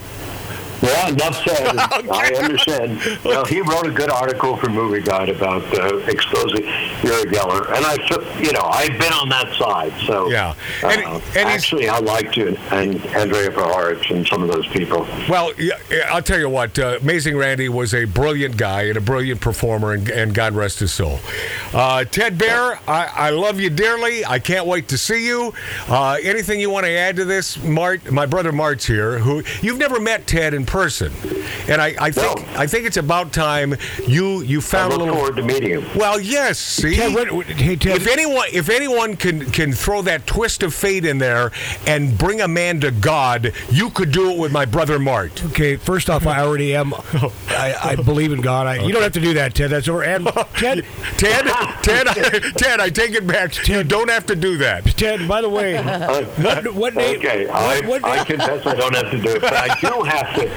Yeah, 0.83 1.09
enough 1.09 1.45
said. 1.45 1.77
I 1.79 2.33
understand. 2.43 3.01
Well, 3.25 3.45
he 3.45 3.61
wrote 3.61 3.87
a 3.87 3.91
good 3.91 4.11
article 4.11 4.57
for 4.57 4.69
Movie 4.71 5.01
Guide 5.03 5.29
about 5.29 5.63
uh, 5.79 5.97
exposing 6.07 6.65
Uri 6.65 7.25
Geller, 7.31 7.67
and 7.75 7.85
I, 7.85 7.97
you 8.41 8.53
know, 8.53 8.63
I've 8.63 8.99
been 8.99 9.13
on 9.13 9.29
that 9.29 9.53
side. 9.59 9.93
So 10.07 10.31
Yeah. 10.31 10.55
uh, 10.83 10.89
And- 10.89 11.23
and 11.37 11.49
actually, 11.49 11.89
I 11.89 11.99
liked 11.99 12.37
you 12.37 12.57
and 12.71 13.01
Andrija 13.01 13.51
Puharich 13.51 14.11
and 14.15 14.27
some 14.27 14.43
of 14.43 14.51
those 14.51 14.67
people. 14.69 15.07
Well, 15.29 15.53
yeah, 15.59 15.75
yeah, 15.91 16.09
I'll 16.13 16.23
tell 16.23 16.39
you 16.39 16.49
what. 16.49 16.79
Uh, 16.79 16.99
Amazing 17.01 17.37
Randi 17.37 17.69
was 17.69 17.93
a 17.95 18.05
brilliant 18.05 18.57
guy 18.57 18.83
and 18.83 18.97
a 18.97 19.01
brilliant 19.01 19.41
performer, 19.41 19.93
and, 19.93 20.09
and 20.09 20.35
God 20.35 20.55
rest 20.55 20.81
his 20.81 20.93
soul. 20.93 21.19
Uh, 21.75 22.05
Ted 22.05 22.39
Baehr, 22.39 22.79
I, 22.89 23.07
I 23.15 23.31
love 23.31 23.61
you 23.61 23.71
dearly. 23.71 24.25
I 24.25 24.39
can't 24.39 24.67
wait 24.67 24.89
to 24.89 24.99
see 24.99 25.27
you. 25.27 25.53
Uh, 25.89 26.17
anything 26.23 26.61
you 26.61 26.71
want 26.71 26.87
to 26.87 26.93
add 26.93 27.17
to 27.17 27.25
this, 27.25 27.63
Mart? 27.63 28.11
My 28.11 28.27
brother 28.27 28.53
Mart's 28.53 28.87
here. 28.87 29.19
Who 29.19 29.43
you've 29.61 29.79
never 29.79 30.01
met 30.01 30.27
Ted 30.27 30.55
in 30.55 30.67
person, 30.71 31.13
and 31.69 31.83
I, 31.83 31.95
I 31.99 32.11
think 32.13 32.37
No. 32.37 32.45
I 32.57 32.67
think 32.69 32.87
it's 32.87 32.97
about 32.97 33.33
time 33.33 33.75
you 34.07 34.43
you 34.43 34.59
I 34.59 34.63
found 34.63 34.93
a 34.93 34.97
look 34.97 35.01
little. 35.07 35.17
forward 35.17 35.37
to 35.37 35.43
meeting 35.43 35.71
him. 35.81 35.85
Well, 35.99 36.21
yes. 36.21 36.59
See, 36.61 36.95
Ted, 36.97 37.13
what- 37.15 37.33
what- 37.33 37.47
hey, 37.47 37.75
Ted. 37.77 37.97
if 37.97 38.07
anyone 38.07 38.47
if 38.53 38.69
anyone 38.71 39.17
can 39.17 39.51
can 39.51 39.73
throw 39.73 40.01
that 40.03 40.27
twist 40.27 40.63
of 40.63 40.73
fate 40.73 41.05
in 41.05 41.19
there 41.19 41.51
and 41.87 42.17
bring 42.17 42.41
a 42.41 42.47
man 42.49 42.81
to 42.81 42.91
God, 42.93 43.53
you 43.71 43.91
could 43.91 44.13
do 44.13 44.31
it 44.31 44.39
with 44.39 44.53
my 44.53 44.65
brother 44.65 44.99
Mart. 45.01 45.43
Okay, 45.47 45.75
first 45.77 46.09
off, 46.09 46.25
I 46.27 46.41
already 46.41 46.75
am. 46.77 46.95
I, 47.49 47.75
I 47.83 47.97
believe 47.97 48.33
in 48.33 48.41
God. 48.41 48.67
I, 48.69 48.77
You 48.77 48.93
don't 48.93 49.03
have 49.03 49.13
to 49.13 49.21
do 49.21 49.35
that, 49.35 49.55
Ted. 49.55 49.71
That's 49.71 49.89
over. 49.89 50.05
And 50.05 50.27
Ted, 50.57 50.85
Ted, 51.19 51.47
Ted, 51.83 52.07
Ted, 52.57 52.81
I 52.81 52.89
take 52.91 53.13
it 53.13 53.27
back. 53.27 53.67
You 53.69 53.83
don't 53.83 54.09
have 54.11 54.25
to 54.27 54.37
do 54.37 54.57
that. 54.59 54.85
Ted. 54.97 55.27
By 55.27 55.41
the 55.43 55.49
way, 55.49 55.77
uh, 55.79 56.25
what 56.25 56.75
what 56.75 56.95
name? 56.95 57.19
Okay, 57.19 57.49
I, 57.49 57.81
what, 57.81 58.03
what 58.03 58.05
I 58.05 58.25
confess 58.25 58.65
I 58.67 58.75
don't 58.77 58.95
have 58.95 59.11
to 59.11 59.19
do 59.21 59.31
it, 59.37 59.41
but 59.43 59.53
I 59.53 59.69
do 59.81 60.03
have 60.03 60.35
to 60.37 60.49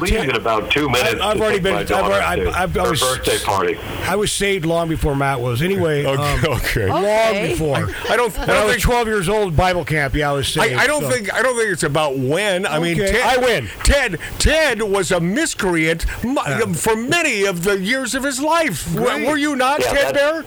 leave 0.00 0.10
Ted, 0.10 0.28
in 0.30 0.36
about 0.36 0.70
two 0.70 0.88
minutes. 0.88 1.20
I've 1.20 1.36
to 1.36 1.42
already 1.42 1.58
been- 1.60 1.74
I've 1.74 1.88
daughter 1.88 2.14
already- 2.14 2.42
to 2.44 2.50
I've- 2.58 2.78
I 2.80 2.84
her 2.84 2.90
was- 2.90 3.00
birthday 3.00 3.38
party. 3.38 3.78
I 4.06 4.16
was 4.16 4.32
saved 4.32 4.64
long 4.64 4.88
before 4.88 5.14
Matt 5.14 5.40
was. 5.40 5.62
Anyway, 5.62 6.04
Okay, 6.04 6.22
um, 6.22 6.44
okay. 6.56 6.86
long 6.86 7.04
Okay. 7.04 7.48
before. 7.52 7.76
I 8.08 8.16
don't. 8.16 8.36
I 8.38 8.40
When 8.40 8.50
I 8.50 8.54
don't 8.54 8.64
was 8.66 8.72
think. 8.74 8.82
12 8.84 9.06
years 9.08 9.28
old, 9.28 9.56
Bible 9.56 9.84
camp. 9.84 10.14
Yeah, 10.14 10.30
I 10.30 10.32
was 10.34 10.48
saved. 10.48 10.74
I, 10.76 10.82
I 10.82 10.86
don't 10.86 11.02
so. 11.02 11.10
think. 11.10 11.32
I 11.34 11.42
don't 11.42 11.56
think 11.56 11.70
it's 11.72 11.82
about 11.82 12.16
when. 12.18 12.66
I 12.66 12.78
mean, 12.78 12.96
Ted, 12.96 13.16
I 13.22 13.36
win. 13.38 13.68
Ted. 13.84 14.18
Ted 14.38 14.82
was 14.82 15.10
a 15.12 15.20
miscreant 15.20 16.06
m- 16.24 16.74
for 16.74 16.96
many 16.96 17.44
of 17.44 17.64
the 17.64 17.78
years 17.78 18.14
of 18.14 18.24
his 18.24 18.40
life. 18.40 18.86
W- 18.94 19.08
Right. 19.08 19.26
Were 19.26 19.36
you 19.36 19.56
not, 19.56 19.80
Yeah, 19.80 19.92
Ted 19.92 20.14
Baehr? 20.16 20.44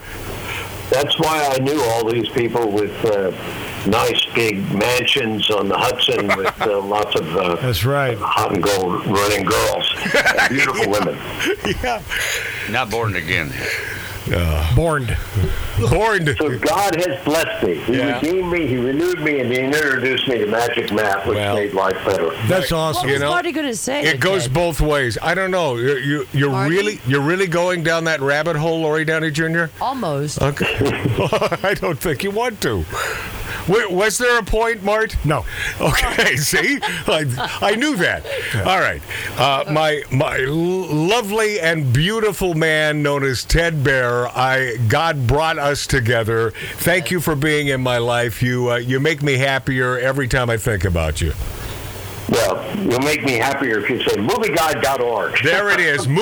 That's 0.90 1.18
why 1.20 1.50
I 1.54 1.58
knew 1.60 1.82
all 1.82 2.06
these 2.10 2.30
people 2.30 2.70
with 2.70 2.94
uh, 3.06 3.32
nice 3.88 4.24
big 4.34 4.58
mansions 4.74 5.50
on 5.52 5.68
the 5.70 5.78
Hudson 5.78 6.28
with 6.38 6.62
uh, 6.62 6.80
lots 6.82 7.16
of 7.20 7.36
uh, 7.36 7.56
That's 7.58 7.86
right. 7.86 8.18
hot 8.18 8.54
and 8.54 8.64
gold 8.64 9.06
running 9.08 9.46
girls, 9.46 9.94
beautiful 10.50 10.90
women. 10.92 11.18
Yeah. 11.84 12.02
Not 12.70 12.90
born 12.90 13.16
again. 13.16 13.52
Born. 14.74 15.06
Born. 15.90 16.26
So 16.38 16.58
God 16.58 16.96
has 16.96 17.24
blessed 17.26 17.64
me. 17.66 17.76
He 17.76 17.98
Yeah. 17.98 18.16
redeemed 18.22 18.52
me. 18.54 18.68
He 18.68 18.78
renewed 18.78 19.20
me, 19.20 19.42
and 19.42 19.52
He 19.52 19.60
introduced 19.60 20.30
me 20.30 20.38
to 20.38 20.46
Magic 20.46 20.94
Matt, 20.94 21.28
which 21.28 21.36
Well- 21.36 21.56
made 21.56 21.74
life 21.74 21.98
better. 22.06 22.30
That's 22.48 22.72
What 22.72 22.78
awesome. 22.80 23.10
was 23.12 23.20
know, 23.20 23.32
Marty 23.32 23.52
going 23.52 23.68
to 23.68 23.76
say? 23.76 24.04
It 24.04 24.22
goes 24.22 24.44
Ted? 24.44 24.54
both 24.54 24.80
ways. 24.80 25.18
I 25.22 25.34
don't 25.36 25.52
know. 25.52 25.76
You, 25.76 25.98
you, 25.98 26.28
you're 26.32 26.52
Marty? 26.52 26.74
really, 26.76 27.00
you're 27.06 27.22
really 27.22 27.48
going 27.48 27.84
down 27.84 28.06
that 28.06 28.22
rabbit 28.22 28.56
hole, 28.56 28.80
Lori 28.82 29.04
Downey 29.04 29.30
Jr. 29.30 29.66
Almost. 29.82 30.42
Okay. 30.42 30.78
I 31.64 31.74
don't 31.78 32.00
think 32.00 32.24
you 32.24 32.32
want 32.32 32.62
to. 32.62 32.86
Wa- 33.68 33.88
Was 33.90 34.18
there 34.18 34.38
a 34.40 34.44
point, 34.44 34.84
Mart? 34.84 35.16
No. 35.26 35.46
Okay, 35.82 36.36
see, 36.38 36.80
I, 36.82 37.58
I 37.62 37.76
knew 37.76 37.96
that. 37.98 38.26
All 38.66 38.80
right, 38.80 39.02
uh, 39.38 39.66
my 39.72 40.02
my 40.12 40.38
lovely 40.38 41.60
and 41.60 41.92
beautiful 41.94 42.54
man 42.54 43.04
known 43.04 43.24
as 43.24 43.44
Ted 43.44 43.84
Baehr. 43.84 44.30
I 44.36 44.78
God 44.88 45.28
brought 45.28 45.58
us 45.58 45.86
together. 45.88 46.52
Thank 46.78 47.12
you 47.12 47.20
for 47.20 47.36
being 47.36 47.68
in 47.68 47.82
my 47.82 47.98
life. 47.98 48.42
You 48.42 48.72
uh, 48.72 48.76
you 48.78 49.00
make 49.00 49.22
me 49.22 49.38
happier 49.38 49.98
every 49.98 50.28
time 50.28 50.50
I 50.50 50.58
think 50.58 50.86
about 50.86 51.22
you. 51.22 51.34
Well, 52.30 52.64
you'll 52.80 53.00
make 53.02 53.24
me 53.24 53.34
happier 53.34 53.80
if 53.80 53.90
you 53.90 54.00
say 54.04 54.16
movieguide.org. 54.16 55.44
There 55.44 55.70
it 55.70 55.80
is, 55.80 56.08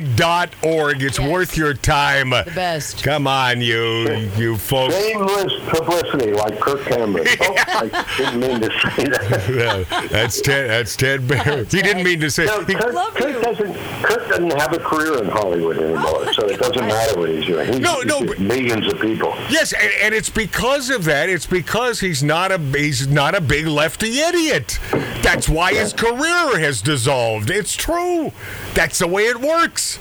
movieguide.org. 0.00 1.02
It's 1.02 1.18
Yes. 1.18 1.28
worth 1.28 1.56
your 1.56 1.74
time. 1.74 2.30
The 2.30 2.50
best. 2.54 3.02
Come 3.02 3.26
on, 3.26 3.60
you 3.60 4.28
you 4.36 4.56
folks. 4.56 4.94
Shameless 4.94 5.52
publicity, 5.68 6.32
like 6.32 6.58
Kirk 6.60 6.82
Cameron. 6.86 7.26
Oh, 7.42 7.54
I 7.68 8.04
didn't 8.18 8.40
mean 8.40 8.60
to 8.60 8.70
say 8.96 9.04
that. 9.06 9.84
Yeah, 9.90 10.06
that's 10.08 10.40
Ted. 10.40 10.68
That's 10.70 10.96
Ted 10.96 11.20
Baehr. 11.28 11.70
He 11.72 11.80
didn't 11.82 12.04
mean 12.04 12.20
to 12.20 12.30
say. 12.30 12.46
No, 12.46 12.62
he- 12.64 12.74
Kirk, 12.74 12.92
Love 12.92 13.14
Kirk 13.14 13.34
you. 13.34 13.40
doesn't. 13.40 13.74
Kirk 14.02 14.28
doesn't 14.28 14.58
have 14.58 14.72
a 14.72 14.78
career 14.78 15.22
in 15.22 15.28
Hollywood 15.28 15.78
anymore, 15.78 16.32
so 16.34 16.46
it 16.46 16.58
doesn't 16.60 16.86
matter 16.86 17.18
what 17.18 17.28
he's 17.30 17.46
doing. 17.46 17.66
He's, 17.68 17.80
No, 17.80 17.96
he's 17.96 18.06
no, 18.06 18.24
but- 18.24 18.38
millions 18.40 18.92
of 18.92 19.00
people. 19.00 19.34
Yes, 19.48 19.72
and, 19.72 19.90
and 20.02 20.14
it's 20.14 20.30
because 20.30 20.90
of 20.90 21.04
that. 21.04 21.28
It's 21.28 21.46
because 21.46 22.00
he's 22.00 22.22
not 22.22 22.52
a 22.52 22.58
he's 22.58 23.08
not 23.08 23.34
a 23.34 23.40
big 23.40 23.66
lefty 23.66 24.18
idiot. 24.20 24.78
That's 25.22 25.48
why 25.48 25.74
his 25.74 25.92
career 25.92 26.58
has 26.58 26.82
dissolved. 26.82 27.50
It's 27.50 27.74
true. 27.74 28.32
That's 28.74 28.98
the 28.98 29.06
way 29.06 29.24
it 29.24 29.40
works. 29.40 29.98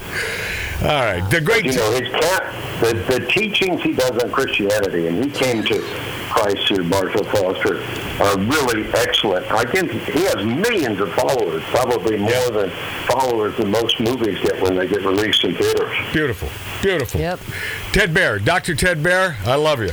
All 0.81 0.87
right, 0.87 1.29
the 1.29 1.41
great. 1.41 1.65
You 1.65 1.73
know, 1.73 1.91
his 1.91 2.09
cat, 2.09 2.81
the, 2.81 2.93
the 3.19 3.25
teachings 3.27 3.81
he 3.81 3.93
does 3.93 4.11
on 4.23 4.31
Christianity, 4.31 5.07
and 5.07 5.23
he 5.23 5.29
came 5.29 5.61
to 5.63 5.81
Christ 6.29 6.67
through 6.67 6.85
Marshall 6.85 7.25
Foster, 7.25 7.81
are 8.23 8.39
really 8.39 8.89
excellent. 8.93 9.45
I 9.51 9.65
think 9.65 9.91
he 9.91 10.23
has 10.23 10.37
millions 10.37 11.01
of 11.01 11.11
followers, 11.13 11.63
probably 11.65 12.17
more 12.17 12.49
than 12.51 12.69
followers 13.07 13.57
than 13.57 13.71
most 13.71 13.99
movies 13.99 14.39
get 14.39 14.61
when 14.61 14.77
they 14.77 14.87
get 14.87 15.03
released 15.03 15.43
in 15.43 15.55
theaters. 15.55 15.97
Beautiful, 16.13 16.47
beautiful. 16.81 17.19
Yep. 17.19 17.39
Ted 17.91 18.13
Baehr, 18.13 18.43
Dr. 18.43 18.73
Ted 18.73 18.99
Baehr, 18.99 19.35
I 19.45 19.55
love 19.55 19.81
you. 19.81 19.91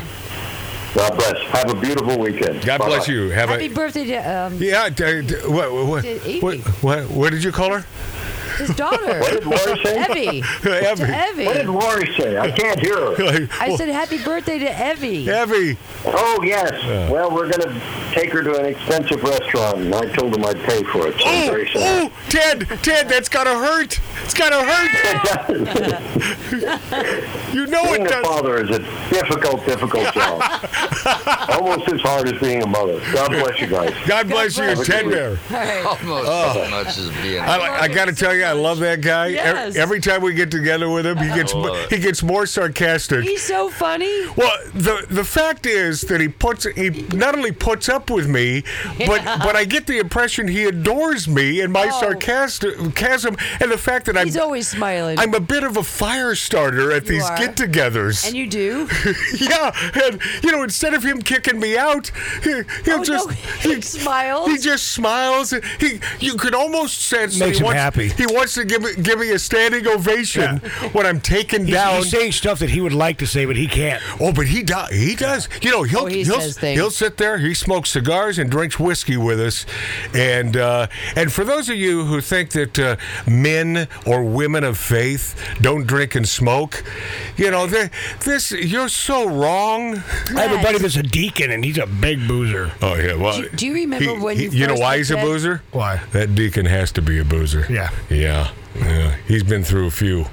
God 0.96 1.14
bless. 1.16 1.36
Have 1.50 1.70
a 1.70 1.78
beautiful 1.78 2.18
weekend. 2.18 2.64
God 2.64 2.78
bless 2.78 3.06
Bye-bye. 3.06 3.12
you. 3.12 3.28
Have 3.28 3.50
a 3.50 3.52
Happy 3.52 3.66
a 3.66 3.68
birthday 3.68 4.04
to 4.06 4.16
um, 4.16 4.54
yeah. 4.62 4.88
d- 4.88 5.20
d- 5.22 5.34
what, 5.46 5.70
what, 5.72 6.02
To 6.04 6.40
what, 6.40 6.58
what, 6.82 7.10
what 7.10 7.32
did 7.32 7.44
you 7.44 7.52
call 7.52 7.72
her? 7.74 7.84
his 8.56 8.74
daughter. 8.74 9.20
What 9.20 9.32
did 9.34 9.44
Lori 9.44 9.82
say? 9.84 10.00
Evie. 10.10 10.38
Evie. 10.38 11.04
Evie. 11.12 11.44
What 11.44 11.56
did 11.56 11.66
Lori 11.68 12.14
say? 12.14 12.38
I 12.38 12.50
can't 12.50 12.80
hear 12.80 12.94
her. 12.96 13.48
I 13.60 13.76
said 13.76 13.90
happy 13.90 14.22
birthday 14.24 14.58
to 14.58 14.90
Evie. 14.92 15.28
Evie. 15.30 15.76
Oh, 16.06 16.40
yes. 16.42 16.72
Well, 17.10 17.30
we're 17.30 17.50
going 17.50 17.60
to 17.60 17.80
take 18.16 18.30
her 18.32 18.42
to 18.42 18.56
an 18.58 18.64
expensive 18.66 19.22
restaurant, 19.22 19.78
and 19.78 19.94
I 19.94 20.06
told 20.14 20.34
him 20.36 20.44
I'd 20.44 20.58
pay 20.64 20.82
for 20.84 21.06
it, 21.08 21.14
so 21.18 21.24
Oh, 21.26 21.46
very 21.50 21.68
oh, 21.74 21.78
sad. 21.78 22.10
oh, 22.12 22.12
Ted, 22.30 22.66
Ted, 22.82 23.08
that's 23.08 23.28
gotta 23.28 23.50
hurt. 23.50 24.00
It's 24.24 24.34
gotta 24.34 24.64
hurt. 24.64 26.02
You 27.52 27.66
know 27.66 27.82
Being 27.84 28.06
it 28.06 28.12
a 28.12 28.22
father 28.22 28.62
is 28.62 28.70
a 28.70 28.78
difficult, 29.10 29.64
difficult 29.66 30.12
job. 30.12 30.42
Almost 31.50 31.88
as 31.88 32.00
hard 32.02 32.28
as 32.32 32.38
being 32.40 32.62
a 32.62 32.66
mother. 32.66 33.00
God 33.12 33.30
bless 33.30 33.60
you 33.60 33.66
guys. 33.68 33.94
God 34.06 34.28
bless 34.28 34.56
you, 34.58 34.64
Have 34.64 34.84
Ted 34.84 35.06
Baehr. 35.06 35.38
All 35.50 35.56
right. 35.56 35.84
Almost 35.86 36.28
Oh. 36.28 36.60
as 36.62 36.70
much 36.70 36.98
as 36.98 37.22
being. 37.22 37.40
I, 37.40 37.56
like- 37.56 37.70
I 37.82 37.88
got 37.88 38.06
to 38.06 38.12
tell 38.14 38.34
you, 38.34 38.44
I 38.44 38.52
love 38.52 38.78
that 38.80 39.00
guy. 39.00 39.28
Yes. 39.28 39.76
Every 39.76 40.00
time 40.00 40.22
we 40.22 40.34
get 40.34 40.50
together 40.50 40.90
with 40.90 41.06
him, 41.06 41.16
he 41.18 41.28
gets 41.28 41.54
I 41.54 41.86
he 41.90 41.98
gets 41.98 42.22
more 42.22 42.46
sarcastic. 42.46 43.22
He's 43.24 43.42
so 43.42 43.70
funny. 43.70 44.26
Well, 44.36 44.52
the 44.74 45.06
the 45.08 45.24
fact 45.24 45.66
is 45.66 46.02
that 46.02 46.20
he 46.20 46.28
puts 46.28 46.64
he 46.74 46.90
not 47.14 47.34
only 47.36 47.52
puts 47.52 47.88
up 47.88 48.05
with 48.10 48.28
me, 48.28 48.62
but 49.06 49.22
Yeah. 49.22 49.38
but 49.42 49.56
I 49.56 49.64
get 49.64 49.86
the 49.86 49.98
impression 49.98 50.48
he 50.48 50.64
adores 50.64 51.28
me 51.28 51.60
and 51.60 51.72
my 51.72 51.88
Oh. 51.92 52.00
sarcasm 52.00 53.36
and 53.60 53.70
the 53.70 53.78
fact 53.78 54.06
that 54.06 54.16
I'm 54.16 54.26
He's 54.26 54.36
always 54.36 54.68
smiling. 54.68 55.18
I'm 55.18 55.34
a 55.34 55.40
bit 55.40 55.62
of 55.64 55.76
a 55.76 55.82
fire 55.82 56.34
starter 56.34 56.92
at 56.92 57.04
You 57.04 57.10
these 57.12 57.24
are. 57.24 57.36
get-togethers. 57.38 58.26
and 58.26 58.36
you 58.36 58.46
do. 58.46 58.88
yeah, 59.38 59.72
and 60.04 60.20
you 60.42 60.52
know, 60.52 60.62
instead 60.62 60.94
of 60.94 61.02
him 61.02 61.20
kicking 61.22 61.58
me 61.60 61.76
out, 61.76 62.10
he, 62.42 62.50
he'll 62.84 63.00
Oh, 63.00 63.04
just 63.04 63.28
no, 63.64 63.70
he 63.74 63.80
smiles. 63.82 64.48
He 64.50 64.58
just 64.58 64.88
smiles. 64.92 65.52
He, 65.78 66.00
you 66.20 66.34
could 66.36 66.54
almost 66.54 67.02
sense 67.04 67.38
Makes 67.38 67.58
he 67.58 67.60
him 67.62 67.66
wants, 67.66 67.80
happy. 67.80 68.08
He 68.08 68.26
wants 68.26 68.54
to 68.54 68.64
give 68.64 68.82
me 68.82 68.90
give 69.02 69.18
me 69.18 69.30
a 69.30 69.38
standing 69.38 69.86
ovation 69.86 70.58
when 70.92 71.04
I'm 71.06 71.20
taken 71.20 71.66
He's, 71.66 71.74
down. 71.74 71.96
he's 72.02 72.10
saying 72.10 72.32
stuff 72.32 72.58
that 72.60 72.70
he 72.70 72.80
would 72.80 72.94
like 72.94 73.18
to 73.18 73.26
say, 73.26 73.44
but 73.44 73.56
he 73.56 73.66
can't. 73.66 74.02
Oh, 74.20 74.32
but 74.32 74.46
he 74.46 74.62
does. 74.62 74.90
He 74.90 75.14
does. 75.14 75.48
You 75.62 75.70
know, 75.70 75.82
he'll 75.82 76.00
Oh, 76.00 76.06
he 76.06 76.22
he'll 76.24 76.40
says 76.40 76.58
things. 76.58 76.78
he'll 76.78 76.90
sit 76.90 77.16
there. 77.16 77.38
He 77.38 77.54
smokes 77.54 77.95
cigars 78.00 78.38
and 78.38 78.50
drinks 78.50 78.78
whiskey 78.78 79.16
with 79.16 79.40
us. 79.40 79.64
And 80.14 80.56
uh, 80.56 80.86
and 81.16 81.32
for 81.32 81.44
those 81.44 81.68
of 81.70 81.76
you 81.76 82.04
who 82.04 82.20
think 82.20 82.50
that 82.50 82.78
uh, 82.78 82.96
men 83.26 83.88
or 84.06 84.22
women 84.22 84.64
of 84.64 84.76
faith 84.76 85.34
don't 85.62 85.86
drink 85.86 86.14
and 86.14 86.28
smoke, 86.28 86.84
you 87.36 87.50
know, 87.50 87.66
this 87.66 88.52
you're 88.52 88.88
so 88.90 89.26
wrong. 89.28 89.96
I 90.36 90.42
have 90.46 90.60
a 90.60 90.62
buddy 90.62 90.78
that's 90.78 90.96
a 90.96 91.02
deacon, 91.02 91.50
and 91.50 91.64
he's 91.64 91.78
a 91.78 91.86
big 91.86 92.28
boozer. 92.28 92.72
Oh 92.82 92.94
yeah. 92.96 93.14
Well, 93.14 93.40
Do- 93.40 93.48
do 93.50 93.66
you 93.66 93.74
remember 93.74 94.14
when 94.20 94.38
you 94.38 94.66
know 94.66 94.74
why 94.74 94.90
met 94.90 94.98
he's 94.98 95.10
a 95.10 95.16
boozer? 95.16 95.62
Why? 95.72 96.00
That 96.12 96.34
deacon 96.34 96.66
has 96.66 96.92
to 96.92 97.02
be 97.02 97.18
a 97.18 97.24
boozer. 97.24 97.66
Yeah. 97.70 97.90
Yeah. 98.10 98.50
Yeah. 98.78 99.16
He's 99.26 99.42
been 99.42 99.64
through 99.64 99.86
a 99.86 99.90
few. 99.90 100.24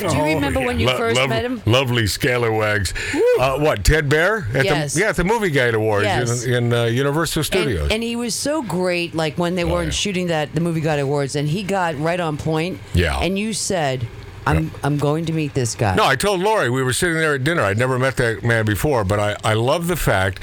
Do 0.00 0.16
you 0.16 0.22
remember 0.22 0.60
when 0.60 0.78
you 0.78 0.86
Lo- 0.86 0.96
first 0.96 1.16
lov- 1.16 1.28
met 1.28 1.44
him? 1.44 1.60
Lovely 1.66 2.06
scalawags. 2.06 2.94
Uh, 3.38 3.58
what, 3.58 3.84
Ted 3.84 4.08
Baehr? 4.08 4.52
At 4.54 4.64
Yes. 4.64 4.94
The, 4.94 5.00
yeah, 5.00 5.08
at 5.08 5.16
the 5.16 5.24
Movie 5.24 5.50
Guide 5.50 5.74
Awards 5.74 6.04
Yes. 6.04 6.44
in, 6.44 6.54
in 6.66 6.72
uh, 6.72 6.84
Universal 6.84 7.44
Studios. 7.44 7.90
and 7.90 8.02
he 8.02 8.14
was 8.16 8.34
so 8.34 8.62
great, 8.62 9.14
like 9.14 9.36
when 9.38 9.54
they 9.56 9.64
weren't 9.64 9.78
Oh, 9.78 9.82
yeah. 9.86 9.90
shooting 9.90 10.26
that 10.28 10.54
the 10.54 10.60
movie 10.60 10.80
Guide 10.80 11.00
awards, 11.00 11.34
and 11.36 11.48
he 11.48 11.62
got 11.62 11.98
right 11.98 12.20
on 12.20 12.36
point. 12.36 12.78
Yeah. 12.94 13.18
And 13.18 13.38
you 13.38 13.52
said, 13.52 14.06
"I'm 14.46 14.70
I'm 14.82 14.98
going 14.98 15.24
to 15.26 15.32
meet 15.32 15.54
this 15.54 15.74
guy." 15.74 15.94
no, 15.94 16.04
I 16.04 16.16
told 16.16 16.40
Lori 16.40 16.70
we 16.70 16.82
were 16.82 16.92
sitting 16.92 17.16
there 17.16 17.34
at 17.34 17.44
dinner. 17.44 17.62
I'd 17.62 17.78
never 17.78 17.98
met 17.98 18.16
that 18.16 18.42
man 18.42 18.64
before, 18.64 19.04
but 19.04 19.18
I, 19.20 19.36
I 19.44 19.54
love 19.54 19.86
the 19.86 19.96
fact 19.96 20.42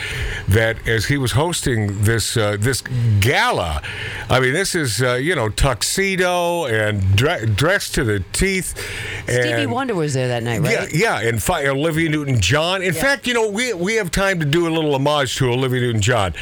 that 0.49 0.87
as 0.87 1.05
he 1.05 1.17
was 1.17 1.33
hosting 1.33 2.01
this 2.03 2.37
uh, 2.37 2.57
this 2.59 2.81
gala, 3.19 3.81
I 4.29 4.39
mean, 4.39 4.53
this 4.53 4.75
is 4.75 5.01
uh, 5.01 5.13
you 5.15 5.35
know 5.35 5.49
tuxedo 5.49 6.65
and 6.65 7.15
dre- 7.15 7.45
dressed 7.45 7.93
to 7.95 8.03
the 8.03 8.23
teeth. 8.33 8.73
Stevie 9.27 9.65
Wonder 9.65 9.95
was 9.95 10.13
there 10.13 10.27
that 10.27 10.43
night, 10.43 10.61
right? 10.61 10.93
Yeah, 10.93 11.19
yeah, 11.21 11.27
and 11.27 11.41
fi- 11.41 11.65
Olivia 11.67 12.09
Newton-John. 12.09 12.81
In 12.81 12.93
fact, 12.93 13.27
you 13.27 13.33
know, 13.33 13.49
we 13.49 13.73
we 13.73 13.95
have 13.95 14.11
time 14.11 14.39
to 14.39 14.45
do 14.45 14.67
a 14.67 14.71
little 14.71 14.93
homage 14.95 15.35
to 15.37 15.49
Olivia 15.51 15.81
Newton-John, 15.81 16.33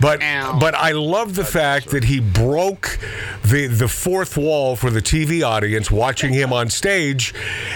but 0.00 0.20
but 0.58 0.74
I 0.74 0.92
love 0.92 1.34
the 1.34 1.44
fact 1.44 1.90
that 1.90 2.04
he 2.04 2.20
broke 2.20 2.98
the 3.44 3.66
the 3.66 3.88
fourth 3.88 4.36
wall 4.36 4.76
for 4.76 4.90
the 4.90 5.00
TV 5.02 5.46
audience 5.46 5.90
watching 5.90 6.32
him 6.32 6.52
on 6.52 6.68
stage, 6.68 7.01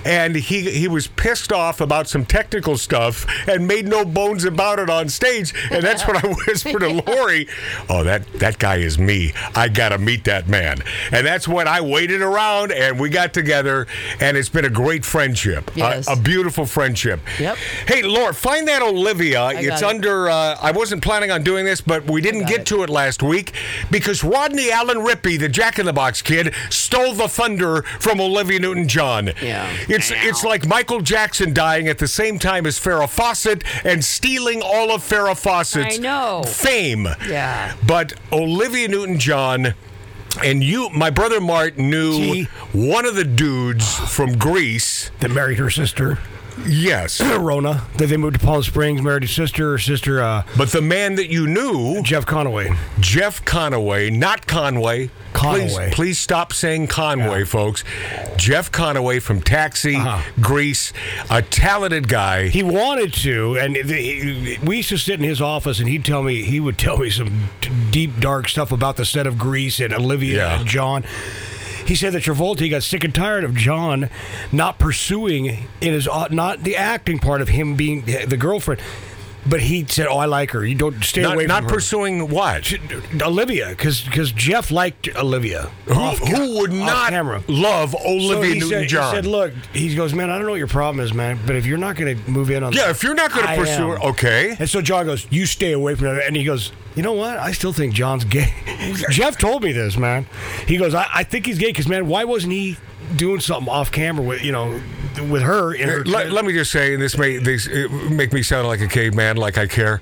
and 0.05 0.37
he 0.37 0.71
he 0.71 0.89
was 0.89 1.07
pissed 1.09 1.53
off 1.53 1.81
about 1.81 2.09
some 2.09 2.25
technical 2.25 2.77
stuff 2.77 3.27
and 3.49 3.67
made 3.67 3.87
no 3.87 4.05
bones 4.05 4.45
about 4.45 4.79
it 4.79 4.89
on 4.91 5.09
stage, 5.09 5.53
and 5.71 5.83
that's 5.83 6.07
what 6.07 6.25
I 6.25 6.29
whispered 6.47 6.81
to 6.81 6.89
Lori. 7.07 7.49
Oh, 7.89 8.05
that 8.05 8.31
that 8.35 8.59
guy 8.59 8.77
is 8.77 8.99
me. 8.99 9.33
I 9.55 9.69
gotta 9.69 9.99
meet 9.99 10.25
that 10.25 10.49
man, 10.49 10.79
and 11.13 11.27
that's 11.27 11.49
when 11.49 11.67
I 11.69 11.81
waited 11.81 12.23
around 12.23 12.73
and 12.73 12.99
we 13.01 13.09
got 13.11 13.33
together, 13.35 13.87
and 14.21 14.37
it's 14.37 14.49
been 14.49 14.65
a 14.65 14.71
great 14.71 15.05
friendship, 15.05 15.71
A- 15.77 15.79
Yes. 15.79 16.09
a, 16.11 16.17
beautiful 16.17 16.67
friendship. 16.67 17.21
Yep. 17.39 17.57
Hey, 17.87 18.03
Lori, 18.03 18.33
find 18.33 18.67
that 18.69 18.83
Olivia. 18.83 19.35
got 19.53 19.57
it's 19.65 19.83
it. 19.83 19.87
under. 19.87 20.29
Uh, 20.29 20.57
I 20.61 20.71
wasn't 20.73 21.03
planning 21.03 21.31
on 21.31 21.43
doing 21.43 21.65
this, 21.65 21.81
but 21.81 22.11
we 22.11 22.21
didn't 22.21 22.47
get 22.47 22.61
it. 22.61 22.67
to 22.67 22.83
it 22.83 22.91
last 22.91 23.23
week 23.23 23.53
because 23.91 24.23
Rodney 24.25 24.71
Allen 24.71 24.99
Rippy, 24.99 25.39
the 25.39 25.49
Jack 25.49 25.79
in 25.79 25.87
the 25.87 25.93
Box 25.93 26.23
kid, 26.23 26.55
stole 26.71 27.15
the 27.15 27.29
thunder 27.29 27.83
from 28.01 28.21
Olivia 28.21 28.59
Newton-John. 29.25 29.47
Yeah. 29.47 29.71
It's 29.89 30.13
it's 30.15 30.45
like 30.45 30.67
Michael 30.67 31.01
Jackson 31.01 31.53
dying 31.55 31.89
at 31.89 31.99
the 31.99 32.09
same 32.09 32.39
time 32.39 32.67
as 32.67 32.79
Farrah 32.79 33.09
Fawcett 33.09 33.65
and 33.85 34.05
stealing 34.05 34.63
all 34.63 34.93
of 34.93 35.03
Farrah 35.03 35.37
Fawcett's 35.39 35.99
I 35.99 36.03
know. 36.03 36.43
fame. 36.47 37.07
Yeah. 37.29 37.75
But 37.87 38.15
Olivia 38.33 38.89
Newton-John. 38.89 39.75
And 40.45 40.63
you, 40.63 40.91
my 40.91 41.09
brother 41.09 41.41
Mart, 41.41 41.79
knew 41.79 42.13
Gee. 42.13 42.45
one 42.75 43.07
of 43.07 43.15
the 43.15 43.25
dudes 43.25 43.95
from 44.15 44.37
Grease. 44.37 45.11
That 45.21 45.31
married 45.31 45.57
her 45.59 45.71
sister, 45.71 46.19
Yes. 46.67 47.21
Rona. 47.39 47.85
That 47.99 48.07
they 48.07 48.17
moved 48.17 48.41
to 48.41 48.45
Palm 48.47 48.63
Springs, 48.63 49.03
married 49.03 49.25
his 49.25 49.33
sister. 49.33 49.73
Her 49.73 49.79
sister, 49.79 50.23
uh, 50.23 50.43
But 50.57 50.71
the 50.71 50.81
man 50.83 51.17
that 51.17 51.29
you 51.31 51.47
knew, 51.47 52.03
Jeff 52.03 52.25
Conaway. 52.27 52.77
Jeff 53.01 53.45
Conaway, 53.45 54.13
not 54.13 54.47
Conway. 54.47 55.11
Please, 55.35 55.75
Conaway. 55.77 55.93
please 55.93 56.19
stop 56.19 56.53
saying 56.55 56.87
Conway, 56.87 57.45
folks. 57.45 57.85
Jeff 58.39 58.73
Conaway 58.73 59.21
from 59.21 59.43
Taxi, 59.43 59.97
Uh-huh. 59.97 60.23
Grease, 60.41 60.95
a 61.29 61.43
talented 61.43 62.09
guy. 62.09 62.49
He 62.49 62.63
wanted 62.63 63.13
to, 63.15 63.59
and 63.59 63.77
the, 63.77 63.95
he, 63.95 64.59
we 64.63 64.79
used 64.79 64.89
to 64.89 64.97
sit 64.99 65.21
in 65.21 65.25
his 65.29 65.43
office, 65.43 65.79
and 65.79 65.89
he'd 65.91 66.07
tell 66.07 66.23
me 66.23 66.43
he 66.43 66.59
would 66.59 66.79
tell 66.79 66.97
me 66.97 67.11
some 67.11 67.51
deep, 67.91 68.19
dark 68.19 68.49
stuff 68.49 68.73
about 68.73 68.97
the 68.97 69.05
set 69.05 69.27
of 69.27 69.37
Grease 69.37 69.79
and 69.79 69.93
Olivia 69.93 70.37
Yeah. 70.39 70.59
and 70.61 70.67
John. 70.67 71.05
He 71.87 71.95
said 71.95 72.13
that 72.15 72.25
Travolta 72.25 72.69
got 72.69 72.83
sick 72.83 73.05
and 73.05 73.15
tired 73.15 73.45
of 73.45 73.55
John 73.55 74.11
not 74.51 74.79
pursuing 74.79 75.47
in 75.47 75.93
his 75.93 76.09
uh, 76.09 76.29
not 76.31 76.65
the 76.65 76.77
acting 76.77 77.19
part 77.19 77.41
of 77.41 77.49
him 77.49 77.77
being 77.77 78.03
the 78.03 78.37
girlfriend, 78.37 78.81
but 79.49 79.61
he 79.61 79.85
said, 79.87 80.07
"Oh, 80.07 80.19
I 80.19 80.27
like 80.27 80.51
her. 80.51 80.65
You 80.65 80.75
don't 80.75 81.03
stay 81.05 81.23
not 81.23 81.35
away 81.35 81.47
not 81.47 81.63
from 81.63 81.71
her." 81.71 81.75
pursuing 81.77 82.29
what? 82.29 82.73
Olivia, 83.21 83.69
because 83.71 84.03
Jeff 84.33 84.71
liked 84.71 85.09
Olivia. 85.17 85.71
Who, 85.87 85.95
Off 85.95 86.19
who 86.19 86.59
would 86.59 86.73
not 86.73 87.11
camera. 87.11 87.43
love 87.49 87.95
Olivia 87.95 88.61
said- 88.61 88.71
Newton-John? 88.71 89.11
He 89.15 89.17
said, 89.17 89.27
"Look," 89.27 89.53
he 89.73 89.95
goes, 89.95 90.13
"Man, 90.15 90.31
I 90.31 90.37
don't 90.37 90.45
know 90.45 90.53
what 90.53 90.59
your 90.59 90.67
problem 90.67 91.05
is, 91.05 91.13
man, 91.15 91.39
but 91.47 91.57
if 91.57 91.67
you're 91.67 91.79
not 91.79 91.97
going 91.97 92.17
to 92.17 92.31
move 92.31 92.51
in 92.51 92.63
on, 92.63 92.73
yeah, 92.73 92.83
that, 92.87 92.91
if 92.91 93.03
you're 93.03 93.15
not 93.15 93.33
going 93.33 93.47
to 93.47 93.55
pursue 93.57 93.73
am." 93.73 93.89
her, 93.91 93.99
okay. 94.11 94.57
And 94.59 94.69
so 94.69 94.81
John 94.83 95.07
goes, 95.07 95.27
"You 95.31 95.47
stay 95.47 95.73
away 95.73 95.95
from 95.95 96.07
that." 96.07 96.27
And 96.27 96.37
he 96.37 96.45
goes, 96.45 96.73
"You 96.95 97.03
know 97.03 97.13
what? 97.13 97.39
I 97.39 97.53
still 97.53 97.73
think 97.73 97.95
John's 97.95 98.25
gay." 98.25 98.53
Jeff 99.11 99.39
told 99.39 99.63
me 99.63 99.73
this, 99.73 99.97
man. 99.97 100.27
He 100.67 100.77
goes, 100.77 100.95
"I, 100.95 101.07
I 101.15 101.23
think 101.25 101.47
he's 101.47 101.59
gay 101.59 101.69
because, 101.69 101.89
man, 101.89 102.07
why 102.07 102.25
wasn't 102.25 102.53
he 102.53 102.77
doing 103.15 103.41
something 103.41 103.69
off 103.73 103.93
camera 103.93 104.25
with 104.25 104.43
you 104.43 104.53
know 104.53 104.81
with 105.31 105.43
her 105.43 105.73
in 105.75 105.89
her?" 105.89 106.05
Let, 106.05 106.33
let 106.33 106.45
me 106.45 106.53
just 106.53 106.71
say, 106.73 106.95
and 106.95 107.03
this 107.03 107.17
may 107.17 107.37
this 107.39 107.69
make 108.11 108.33
me 108.33 108.43
sound 108.43 108.67
like 108.67 108.81
a 108.81 108.89
caveman, 108.89 109.37
like 109.37 109.59
I 109.59 109.67
care, 109.67 110.01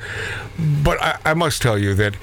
but 0.83 1.01
I, 1.03 1.19
I 1.25 1.35
must 1.35 1.61
tell 1.63 1.79
you 1.79 1.95
that 1.95 2.15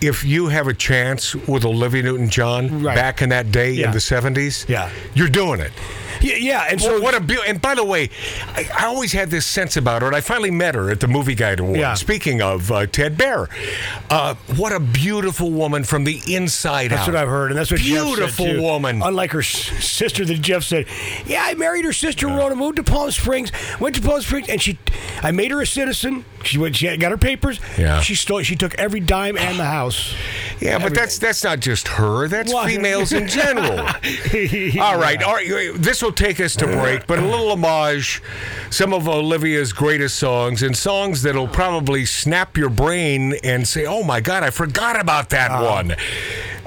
if 0.00 0.24
you 0.24 0.48
have 0.48 0.66
a 0.68 0.74
chance 0.74 1.34
with 1.34 1.64
Olivia 1.64 2.02
Newton-John 2.02 2.82
Right. 2.82 2.94
back 2.94 3.22
in 3.22 3.30
that 3.30 3.50
day 3.50 3.72
Yeah. 3.72 3.86
in 3.86 3.92
the 3.92 3.98
'70s, 4.00 4.68
Yeah. 4.68 4.90
you're 5.14 5.28
doing 5.28 5.60
it. 5.60 5.72
Yeah, 6.20 6.36
yeah, 6.36 6.66
and 6.70 6.80
so 6.80 7.00
what 7.00 7.14
a. 7.14 7.42
And 7.46 7.60
by 7.60 7.74
the 7.74 7.84
way, 7.84 8.10
I, 8.48 8.68
I 8.78 8.86
always 8.86 9.12
had 9.12 9.30
this 9.30 9.46
sense 9.46 9.76
about 9.76 10.02
her, 10.02 10.08
and 10.08 10.16
I 10.16 10.20
finally 10.20 10.50
met 10.50 10.74
her 10.74 10.90
at 10.90 11.00
the 11.00 11.08
Movie 11.08 11.34
Guide 11.34 11.60
Awards. 11.60 11.78
Yeah. 11.78 11.94
Speaking 11.94 12.40
of 12.42 12.70
uh, 12.72 12.86
Ted 12.86 13.16
Baehr, 13.16 13.48
uh, 14.10 14.34
what 14.56 14.72
a 14.72 14.80
beautiful 14.80 15.50
woman 15.50 15.84
from 15.84 16.04
the 16.04 16.20
inside 16.28 16.90
That's 16.90 17.02
out. 17.02 17.08
what 17.08 17.16
I've 17.16 17.28
heard, 17.28 17.50
and 17.50 17.58
that's 17.58 17.70
what 17.70 17.80
Jeff 17.80 17.98
said, 18.06 18.16
beautiful 18.16 18.62
woman. 18.62 19.02
Unlike 19.02 19.32
her 19.32 19.40
s- 19.40 19.84
sister, 19.84 20.24
that 20.24 20.40
Jeff 20.40 20.62
said, 20.62 20.86
"Yeah, 21.26 21.42
I 21.44 21.54
married 21.54 21.84
her 21.84 21.92
sister. 21.92 22.26
Rona 22.26 22.56
moved 22.56 22.76
to 22.76 22.82
Palm 22.84 23.10
Springs, 23.10 23.50
went 23.80 23.94
to 23.96 24.02
Palm 24.02 24.20
Springs, 24.22 24.48
and 24.48 24.60
she, 24.60 24.78
I 25.22 25.32
made 25.32 25.50
her 25.50 25.60
a 25.60 25.66
citizen. 25.66 26.24
She 26.46 26.58
went, 26.58 26.76
she 26.76 26.96
got 26.96 27.10
her 27.10 27.18
papers. 27.18 27.60
Yeah. 27.78 28.00
she 28.00 28.14
stole. 28.14 28.42
She 28.42 28.56
took 28.56 28.74
every 28.76 29.00
dime 29.00 29.36
and 29.36 29.58
the 29.58 29.64
house. 29.64 30.14
Yeah, 30.60 30.78
but 30.78 30.94
that's 30.94 31.18
that's 31.18 31.44
not 31.44 31.60
just 31.60 31.88
her. 31.88 32.28
That's 32.28 32.52
What? 32.52 32.68
females 32.68 33.12
in 33.12 33.28
general. 33.28 33.78
All 34.80 34.98
right, 34.98 35.22
all 35.22 35.34
right. 35.34 35.72
This 35.74 36.02
will 36.02 36.12
take 36.12 36.40
us 36.40 36.54
to 36.56 36.66
break, 36.66 37.06
but 37.06 37.18
a 37.18 37.22
little 37.26 37.50
homage, 37.50 38.22
some 38.70 38.92
of 38.94 39.08
Olivia's 39.08 39.72
greatest 39.72 40.16
songs, 40.16 40.62
and 40.62 40.76
songs 40.76 41.22
that'll 41.22 41.48
probably 41.48 42.04
snap 42.06 42.56
your 42.56 42.70
brain 42.70 43.34
and 43.44 43.66
say, 43.66 43.84
"Oh 43.86 44.02
my 44.02 44.20
God, 44.20 44.42
I 44.42 44.50
forgot 44.50 44.98
about 44.98 45.30
that 45.30 45.50
Uh-huh. 45.50 45.64
one." 45.64 45.96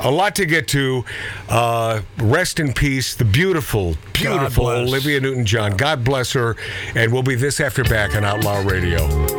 A 0.01 0.09
lot 0.11 0.35
to 0.37 0.45
get 0.45 0.67
to. 0.69 1.03
Uh, 1.49 2.01
rest 2.17 2.59
in 2.59 2.71
peace, 2.73 3.15
the 3.15 3.25
beautiful, 3.25 3.95
beautiful. 4.13 4.67
Olivia 4.67 5.19
Newton-John. 5.19 5.75
God 5.75 6.03
bless 6.05 6.31
her, 6.33 6.55
and 6.95 7.11
we'll 7.11 7.23
be 7.23 7.35
this 7.35 7.59
after 7.59 7.83
back 7.83 8.15
on 8.15 8.23
Outlaw 8.23 8.59
Radio. 8.65 9.38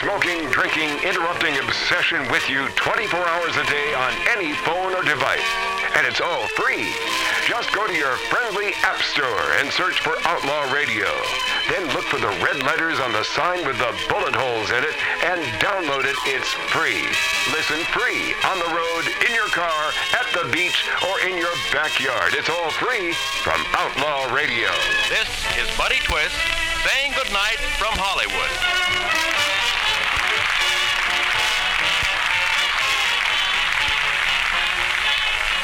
Smoking, 0.00 0.50
drinking, 0.50 0.90
interrupting 1.04 1.56
obsession 1.58 2.20
with 2.30 2.48
you 2.50 2.68
24 2.76 3.28
hours 3.28 3.56
a 3.56 3.64
day 3.64 3.94
on 3.94 4.12
any 4.28 4.52
phone 4.64 4.92
or 4.92 5.02
device. 5.02 5.48
And 5.96 6.06
it's 6.06 6.20
all 6.20 6.46
free. 6.48 6.92
Just 7.46 7.72
go 7.72 7.86
to 7.86 7.94
your 7.94 8.16
friendly 8.28 8.72
app 8.82 9.00
store 9.00 9.52
and 9.60 9.70
search 9.72 10.00
for 10.00 10.12
Outlaw 10.24 10.72
Radio. 10.72 11.08
Then 11.70 11.86
look 11.94 12.04
for 12.04 12.18
the 12.18 12.34
red 12.44 12.62
letters 12.62 13.00
on 13.00 13.12
the 13.12 13.24
sign 13.24 13.64
with 13.66 13.78
the 13.78 13.94
bullet 14.08 14.34
holes 14.34 14.70
in 14.70 14.84
it 14.84 14.96
and 15.24 15.40
download 15.62 16.04
it. 16.04 16.16
It's 16.26 16.52
free. 16.74 17.06
Listen 17.54 17.80
free 17.96 18.34
on 18.44 18.58
the 18.58 18.72
road, 18.74 19.04
in 19.28 19.34
your 19.34 19.48
car, 19.48 19.92
at 20.12 20.28
the 20.36 20.50
beach, 20.52 20.84
or 21.08 21.20
in 21.24 21.38
your 21.38 21.54
backyard. 21.72 22.34
It's 22.34 22.50
all 22.50 22.70
free 22.70 23.12
from 23.40 23.60
Outlaw 23.72 24.34
Radio. 24.34 24.68
This 25.08 25.28
is 25.56 25.70
Buddy 25.78 25.98
Twist 26.04 26.36
saying 26.84 27.12
goodnight 27.16 27.58
from 27.78 27.94
Hollywood. 27.96 29.35